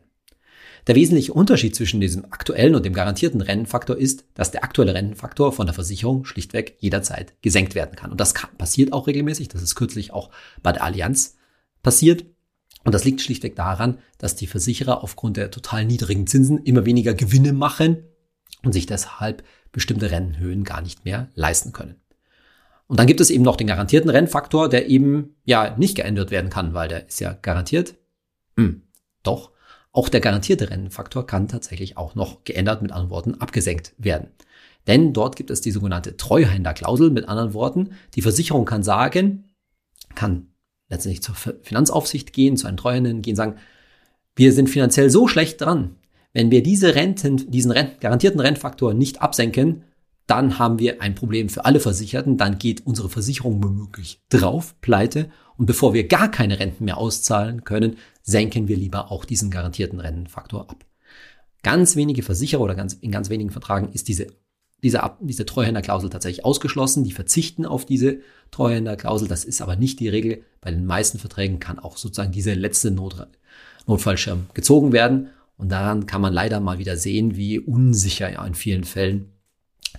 Der 0.87 0.95
wesentliche 0.95 1.33
Unterschied 1.33 1.75
zwischen 1.75 2.01
diesem 2.01 2.25
aktuellen 2.27 2.77
und 2.77 2.87
dem 2.87 2.93
garantierten 2.93 3.41
Rentenfaktor 3.41 3.97
ist, 3.97 4.25
dass 4.35 4.53
der 4.53 4.63
aktuelle 4.63 4.95
Rentenfaktor 4.95 5.53
von 5.53 5.67
der 5.67 5.75
Versicherung 5.75 6.25
schlichtweg 6.27 6.77
jederzeit 6.79 7.35
gesenkt 7.43 7.75
werden 7.75 7.97
kann. 7.97 8.13
Und 8.13 8.21
das 8.21 8.35
kann, 8.35 8.51
passiert 8.57 8.93
auch 8.93 9.09
regelmäßig. 9.09 9.49
Das 9.49 9.63
ist 9.63 9.75
kürzlich 9.75 10.13
auch 10.13 10.31
bei 10.63 10.71
der 10.71 10.85
Allianz 10.85 11.35
passiert. 11.83 12.25
Und 12.85 12.95
das 12.95 13.05
liegt 13.05 13.21
schlichtweg 13.21 13.57
daran, 13.57 13.99
dass 14.19 14.37
die 14.37 14.47
Versicherer 14.47 15.03
aufgrund 15.03 15.37
der 15.37 15.51
total 15.51 15.85
niedrigen 15.85 16.29
Zinsen 16.29 16.63
immer 16.63 16.87
weniger 16.87 17.15
Gewinne 17.15 17.53
machen 17.53 18.05
und 18.63 18.75
sich 18.75 18.87
deshalb 18.87 19.43
bestimmte 19.73 20.13
Rentenhöhen 20.13 20.63
gar 20.63 20.83
nicht 20.83 21.05
mehr 21.05 21.31
leisten 21.35 21.73
können. 21.73 21.97
Und 22.89 22.99
dann 22.99 23.07
gibt 23.07 23.21
es 23.21 23.31
eben 23.31 23.45
noch 23.45 23.57
den 23.57 23.67
garantierten 23.67 24.11
Rennfaktor, 24.11 24.69
der 24.69 24.89
eben 24.89 25.37
ja 25.45 25.77
nicht 25.79 25.95
geändert 25.95 26.31
werden 26.31 26.51
kann, 26.51 26.75
weil 26.75 26.89
der 26.89 27.07
ist 27.07 27.21
ja 27.21 27.35
garantiert. 27.35 27.95
Hm, 28.57 28.83
doch. 29.23 29.53
Auch 29.93 30.09
der 30.09 30.21
garantierte 30.21 30.71
Rennfaktor 30.71 31.27
kann 31.27 31.49
tatsächlich 31.49 31.97
auch 31.97 32.15
noch 32.15 32.45
geändert, 32.45 32.83
mit 32.83 32.93
anderen 32.93 33.11
Worten, 33.11 33.35
abgesenkt 33.41 33.95
werden. 33.99 34.29
Denn 34.87 35.13
dort 35.13 35.37
gibt 35.37 35.51
es 35.51 35.61
die 35.61 35.71
sogenannte 35.71 36.17
Treuhänderklausel, 36.17 37.11
mit 37.11 37.29
anderen 37.29 37.53
Worten, 37.53 37.91
die 38.15 38.23
Versicherung 38.23 38.65
kann 38.65 38.83
sagen, 38.83 39.51
kann 40.15 40.49
letztendlich 40.89 41.23
zur 41.23 41.35
Finanzaufsicht 41.63 42.33
gehen, 42.33 42.57
zu 42.57 42.67
einem 42.67 42.79
Treuhändern 42.79 43.23
gehen, 43.23 43.37
sagen, 43.37 43.57
wir 44.35 44.53
sind 44.53 44.71
finanziell 44.71 45.11
so 45.11 45.29
schlecht 45.29 45.61
dran, 45.61 45.97
wenn 46.33 46.51
wir 46.51 46.63
diese 46.63 46.95
Renten, 46.95 47.51
diesen 47.51 47.71
Renten, 47.71 48.01
garantierten 48.01 48.41
Rentfaktor 48.41 48.95
nicht 48.95 49.21
absenken, 49.21 49.85
dann 50.29 50.59
haben 50.59 50.79
wir 50.79 51.01
ein 51.01 51.15
Problem 51.15 51.49
für 51.49 51.65
alle 51.65 51.81
Versicherten, 51.81 52.37
dann 52.37 52.59
geht 52.59 52.87
unsere 52.87 53.09
Versicherung 53.09 53.65
womöglich 53.65 54.21
drauf, 54.29 54.77
pleite, 54.81 55.31
und 55.57 55.67
bevor 55.67 55.95
wir 55.95 56.07
gar 56.07 56.31
keine 56.31 56.61
Renten 56.61 56.85
mehr 56.85 56.99
auszahlen 56.99 57.65
können, 57.65 57.97
senken 58.23 58.69
wir 58.69 58.77
lieber 58.77 59.11
auch 59.11 59.25
diesen 59.25 59.51
garantierten 59.51 59.99
Rentenfaktor 59.99 60.71
ab. 60.71 60.85
Ganz 61.63 61.97
wenige 61.97 62.23
Versicherer 62.23 62.61
oder 62.61 62.77
ganz, 62.77 62.93
in 62.93 63.11
ganz 63.11 63.31
wenigen 63.31 63.51
Vertragen 63.51 63.89
ist 63.93 64.07
diese, 64.07 64.29
diese, 64.85 65.01
diese 65.21 65.47
Treuhänderklausel 65.47 66.11
tatsächlich 66.11 66.45
ausgeschlossen. 66.45 67.03
Die 67.03 67.11
verzichten 67.11 67.67
auf 67.67 67.87
diese 67.87 68.21
Treuhänderklausel. 68.53 69.27
Das 69.27 69.45
ist 69.45 69.61
aber 69.61 69.75
nicht 69.75 69.99
die 69.99 70.09
Regel. 70.09 70.45
Bei 70.61 70.71
den 70.71 70.87
meisten 70.87 71.19
Verträgen 71.19 71.59
kann 71.59 71.81
auch 71.81 71.97
sozusagen 71.97 72.31
diese 72.31 72.55
letzte 72.55 72.93
Not, 72.93 73.27
Notfallschirm 73.89 74.47
gezogen 74.55 74.93
werden. 74.93 75.31
Und 75.57 75.71
daran 75.71 76.07
kann 76.07 76.21
man 76.21 76.33
leider 76.33 76.61
mal 76.61 76.79
wieder 76.79 76.97
sehen, 76.97 77.35
wie 77.35 77.59
unsicher 77.59 78.31
ja 78.31 78.47
in 78.47 78.55
vielen 78.55 78.85
Fällen 78.85 79.33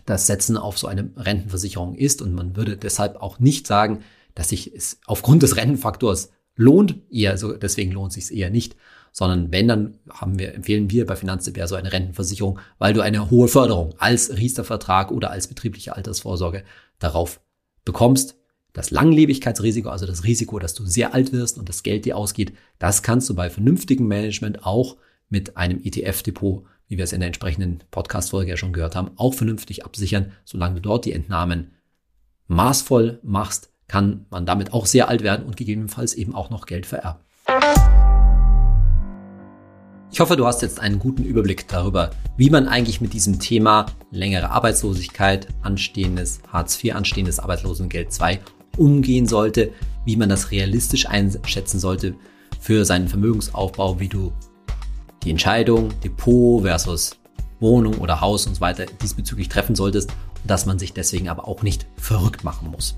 das 0.09 0.25
Setzen 0.25 0.57
auf 0.57 0.77
so 0.79 0.87
eine 0.87 1.11
Rentenversicherung 1.15 1.95
ist. 1.95 2.21
Und 2.21 2.33
man 2.33 2.55
würde 2.55 2.77
deshalb 2.77 3.17
auch 3.17 3.39
nicht 3.39 3.67
sagen, 3.67 3.99
dass 4.33 4.49
sich 4.49 4.73
es 4.73 4.99
aufgrund 5.05 5.43
des 5.43 5.55
Rentenfaktors 5.55 6.31
lohnt. 6.55 6.95
Eher 7.11 7.37
so, 7.37 7.53
deswegen 7.53 7.91
lohnt 7.91 8.11
sich 8.13 8.35
eher 8.35 8.49
nicht. 8.49 8.75
Sondern 9.11 9.51
wenn, 9.51 9.67
dann 9.67 9.99
haben 10.09 10.39
wir, 10.39 10.55
empfehlen 10.55 10.89
wir 10.89 11.05
bei 11.05 11.15
Finanzdepot 11.15 11.67
so 11.67 11.75
eine 11.75 11.91
Rentenversicherung, 11.91 12.59
weil 12.79 12.93
du 12.93 13.01
eine 13.01 13.29
hohe 13.29 13.47
Förderung 13.47 13.93
als 13.99 14.35
Riester-Vertrag 14.35 15.11
oder 15.11 15.29
als 15.29 15.47
betriebliche 15.47 15.95
Altersvorsorge 15.95 16.63
darauf 16.97 17.39
bekommst. 17.85 18.35
Das 18.73 18.91
Langlebigkeitsrisiko, 18.91 19.89
also 19.89 20.05
das 20.05 20.23
Risiko, 20.23 20.57
dass 20.57 20.73
du 20.73 20.85
sehr 20.85 21.13
alt 21.13 21.31
wirst 21.31 21.57
und 21.57 21.69
das 21.69 21.83
Geld 21.83 22.05
dir 22.05 22.17
ausgeht, 22.17 22.53
das 22.77 23.03
kannst 23.03 23.29
du 23.29 23.35
bei 23.35 23.49
vernünftigem 23.49 24.07
Management 24.07 24.63
auch 24.65 24.97
mit 25.29 25.57
einem 25.57 25.79
ETF-Depot 25.83 26.65
wie 26.89 26.97
wir 26.97 27.03
es 27.03 27.13
in 27.13 27.21
der 27.21 27.27
entsprechenden 27.27 27.79
Podcast-Folge 27.91 28.49
ja 28.49 28.57
schon 28.57 28.73
gehört 28.73 28.95
haben, 28.95 29.11
auch 29.15 29.35
vernünftig 29.35 29.85
absichern. 29.85 30.33
Solange 30.43 30.75
du 30.75 30.81
dort 30.81 31.05
die 31.05 31.13
Entnahmen 31.13 31.71
maßvoll 32.47 33.19
machst, 33.23 33.71
kann 33.87 34.25
man 34.29 34.45
damit 34.45 34.73
auch 34.73 34.87
sehr 34.87 35.07
alt 35.07 35.23
werden 35.23 35.45
und 35.45 35.55
gegebenenfalls 35.55 36.15
eben 36.15 36.35
auch 36.35 36.49
noch 36.49 36.65
Geld 36.65 36.87
vererben. 36.87 37.21
Ich 40.11 40.19
hoffe, 40.19 40.35
du 40.35 40.47
hast 40.47 40.63
jetzt 40.63 40.79
einen 40.79 40.97
guten 40.97 41.23
Überblick 41.23 41.67
darüber, 41.67 42.09
wie 42.35 42.49
man 42.49 42.67
eigentlich 42.67 42.99
mit 43.01 43.13
diesem 43.13 43.39
Thema 43.39 43.85
längere 44.09 44.49
Arbeitslosigkeit, 44.49 45.47
anstehendes 45.61 46.41
Hartz 46.51 46.83
IV, 46.83 46.95
anstehendes 46.95 47.39
Arbeitslosengeld 47.39 48.11
2 48.11 48.39
umgehen 48.77 49.27
sollte, 49.27 49.71
wie 50.05 50.15
man 50.15 50.29
das 50.29 50.49
realistisch 50.49 51.07
einschätzen 51.07 51.79
sollte 51.79 52.15
für 52.59 52.83
seinen 52.85 53.07
Vermögensaufbau, 53.07 53.99
wie 53.99 54.07
du 54.07 54.33
die 55.23 55.31
Entscheidung 55.31 55.89
Depot 56.01 56.61
versus 56.63 57.17
Wohnung 57.59 57.95
oder 57.95 58.21
Haus 58.21 58.47
und 58.47 58.55
so 58.55 58.61
weiter 58.61 58.85
diesbezüglich 59.01 59.49
treffen 59.49 59.75
solltest 59.75 60.09
und 60.09 60.49
dass 60.49 60.65
man 60.65 60.79
sich 60.79 60.93
deswegen 60.93 61.29
aber 61.29 61.47
auch 61.47 61.63
nicht 61.63 61.85
verrückt 61.97 62.43
machen 62.43 62.71
muss. 62.71 62.97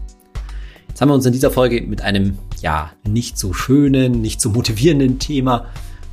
Jetzt 0.87 1.01
haben 1.01 1.09
wir 1.09 1.15
uns 1.15 1.25
in 1.25 1.33
dieser 1.33 1.51
Folge 1.51 1.81
mit 1.81 2.01
einem 2.01 2.37
ja 2.61 2.91
nicht 3.07 3.37
so 3.37 3.53
schönen, 3.53 4.21
nicht 4.21 4.41
so 4.41 4.49
motivierenden 4.49 5.19
Thema 5.19 5.67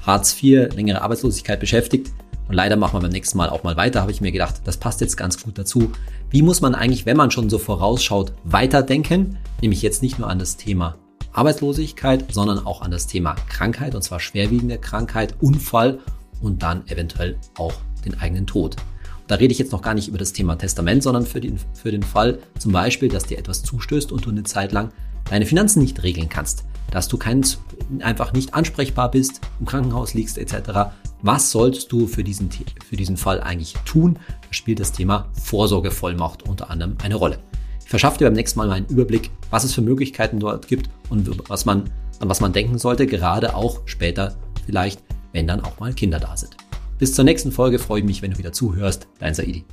Hartz 0.06 0.40
IV, 0.40 0.74
längere 0.74 1.02
Arbeitslosigkeit 1.02 1.60
beschäftigt. 1.60 2.12
Und 2.46 2.54
leider 2.54 2.76
machen 2.76 2.94
wir 2.94 3.00
beim 3.00 3.10
nächsten 3.10 3.36
Mal 3.36 3.50
auch 3.50 3.62
mal 3.62 3.76
weiter, 3.76 4.00
habe 4.00 4.12
ich 4.12 4.22
mir 4.22 4.32
gedacht, 4.32 4.62
das 4.64 4.78
passt 4.78 5.02
jetzt 5.02 5.16
ganz 5.16 5.42
gut 5.42 5.58
dazu. 5.58 5.92
Wie 6.30 6.40
muss 6.40 6.62
man 6.62 6.74
eigentlich, 6.74 7.04
wenn 7.04 7.16
man 7.16 7.30
schon 7.30 7.50
so 7.50 7.58
vorausschaut, 7.58 8.32
weiterdenken? 8.44 9.36
Nämlich 9.60 9.82
jetzt 9.82 10.02
nicht 10.02 10.18
nur 10.18 10.30
an 10.30 10.38
das 10.38 10.56
Thema 10.56 10.96
Arbeitslosigkeit, 11.32 12.32
sondern 12.32 12.66
auch 12.66 12.82
an 12.82 12.90
das 12.90 13.06
Thema 13.06 13.34
Krankheit, 13.48 13.94
und 13.94 14.02
zwar 14.02 14.20
schwerwiegende 14.20 14.78
Krankheit, 14.78 15.34
Unfall 15.40 16.00
und 16.40 16.62
dann 16.62 16.86
eventuell 16.88 17.38
auch 17.56 17.74
den 18.04 18.18
eigenen 18.20 18.46
Tod. 18.46 18.76
da 19.26 19.34
rede 19.34 19.52
ich 19.52 19.58
jetzt 19.58 19.72
noch 19.72 19.82
gar 19.82 19.92
nicht 19.92 20.08
über 20.08 20.16
das 20.16 20.32
Thema 20.32 20.56
Testament, 20.56 21.02
sondern 21.02 21.26
für 21.26 21.40
den, 21.40 21.58
für 21.74 21.90
den 21.90 22.02
Fall 22.02 22.38
zum 22.58 22.72
Beispiel, 22.72 23.10
dass 23.10 23.24
dir 23.24 23.38
etwas 23.38 23.62
zustößt 23.62 24.10
und 24.10 24.24
du 24.24 24.30
eine 24.30 24.42
Zeit 24.44 24.72
lang 24.72 24.90
deine 25.28 25.44
Finanzen 25.44 25.82
nicht 25.82 26.02
regeln 26.02 26.30
kannst, 26.30 26.64
dass 26.90 27.08
du 27.08 27.18
kein, 27.18 27.44
einfach 28.00 28.32
nicht 28.32 28.54
ansprechbar 28.54 29.10
bist, 29.10 29.40
im 29.60 29.66
Krankenhaus 29.66 30.14
liegst 30.14 30.38
etc. 30.38 30.90
Was 31.22 31.50
solltest 31.50 31.92
du 31.92 32.06
für 32.06 32.24
diesen, 32.24 32.50
für 32.50 32.96
diesen 32.96 33.16
Fall 33.16 33.40
eigentlich 33.40 33.74
tun? 33.84 34.18
Da 34.28 34.48
spielt 34.52 34.80
das 34.80 34.92
Thema 34.92 35.28
Vorsorgevollmacht 35.32 36.48
unter 36.48 36.70
anderem 36.70 36.96
eine 37.02 37.16
Rolle. 37.16 37.38
Ich 37.88 37.90
verschaffe 37.90 38.18
dir 38.18 38.26
beim 38.26 38.34
nächsten 38.34 38.58
Mal 38.58 38.66
mal 38.66 38.74
einen 38.74 38.86
Überblick, 38.88 39.30
was 39.48 39.64
es 39.64 39.72
für 39.72 39.80
Möglichkeiten 39.80 40.38
dort 40.38 40.68
gibt 40.68 40.90
und 41.08 41.48
was 41.48 41.64
man, 41.64 41.84
an 42.20 42.28
was 42.28 42.42
man 42.42 42.52
denken 42.52 42.76
sollte, 42.76 43.06
gerade 43.06 43.54
auch 43.54 43.80
später 43.86 44.36
vielleicht, 44.66 45.02
wenn 45.32 45.46
dann 45.46 45.62
auch 45.62 45.80
mal 45.80 45.94
Kinder 45.94 46.20
da 46.20 46.36
sind. 46.36 46.54
Bis 46.98 47.14
zur 47.14 47.24
nächsten 47.24 47.50
Folge 47.50 47.78
freue 47.78 48.00
ich 48.00 48.04
mich, 48.04 48.20
wenn 48.20 48.32
du 48.32 48.36
wieder 48.36 48.52
zuhörst. 48.52 49.08
Dein 49.20 49.32
Saidi. 49.32 49.64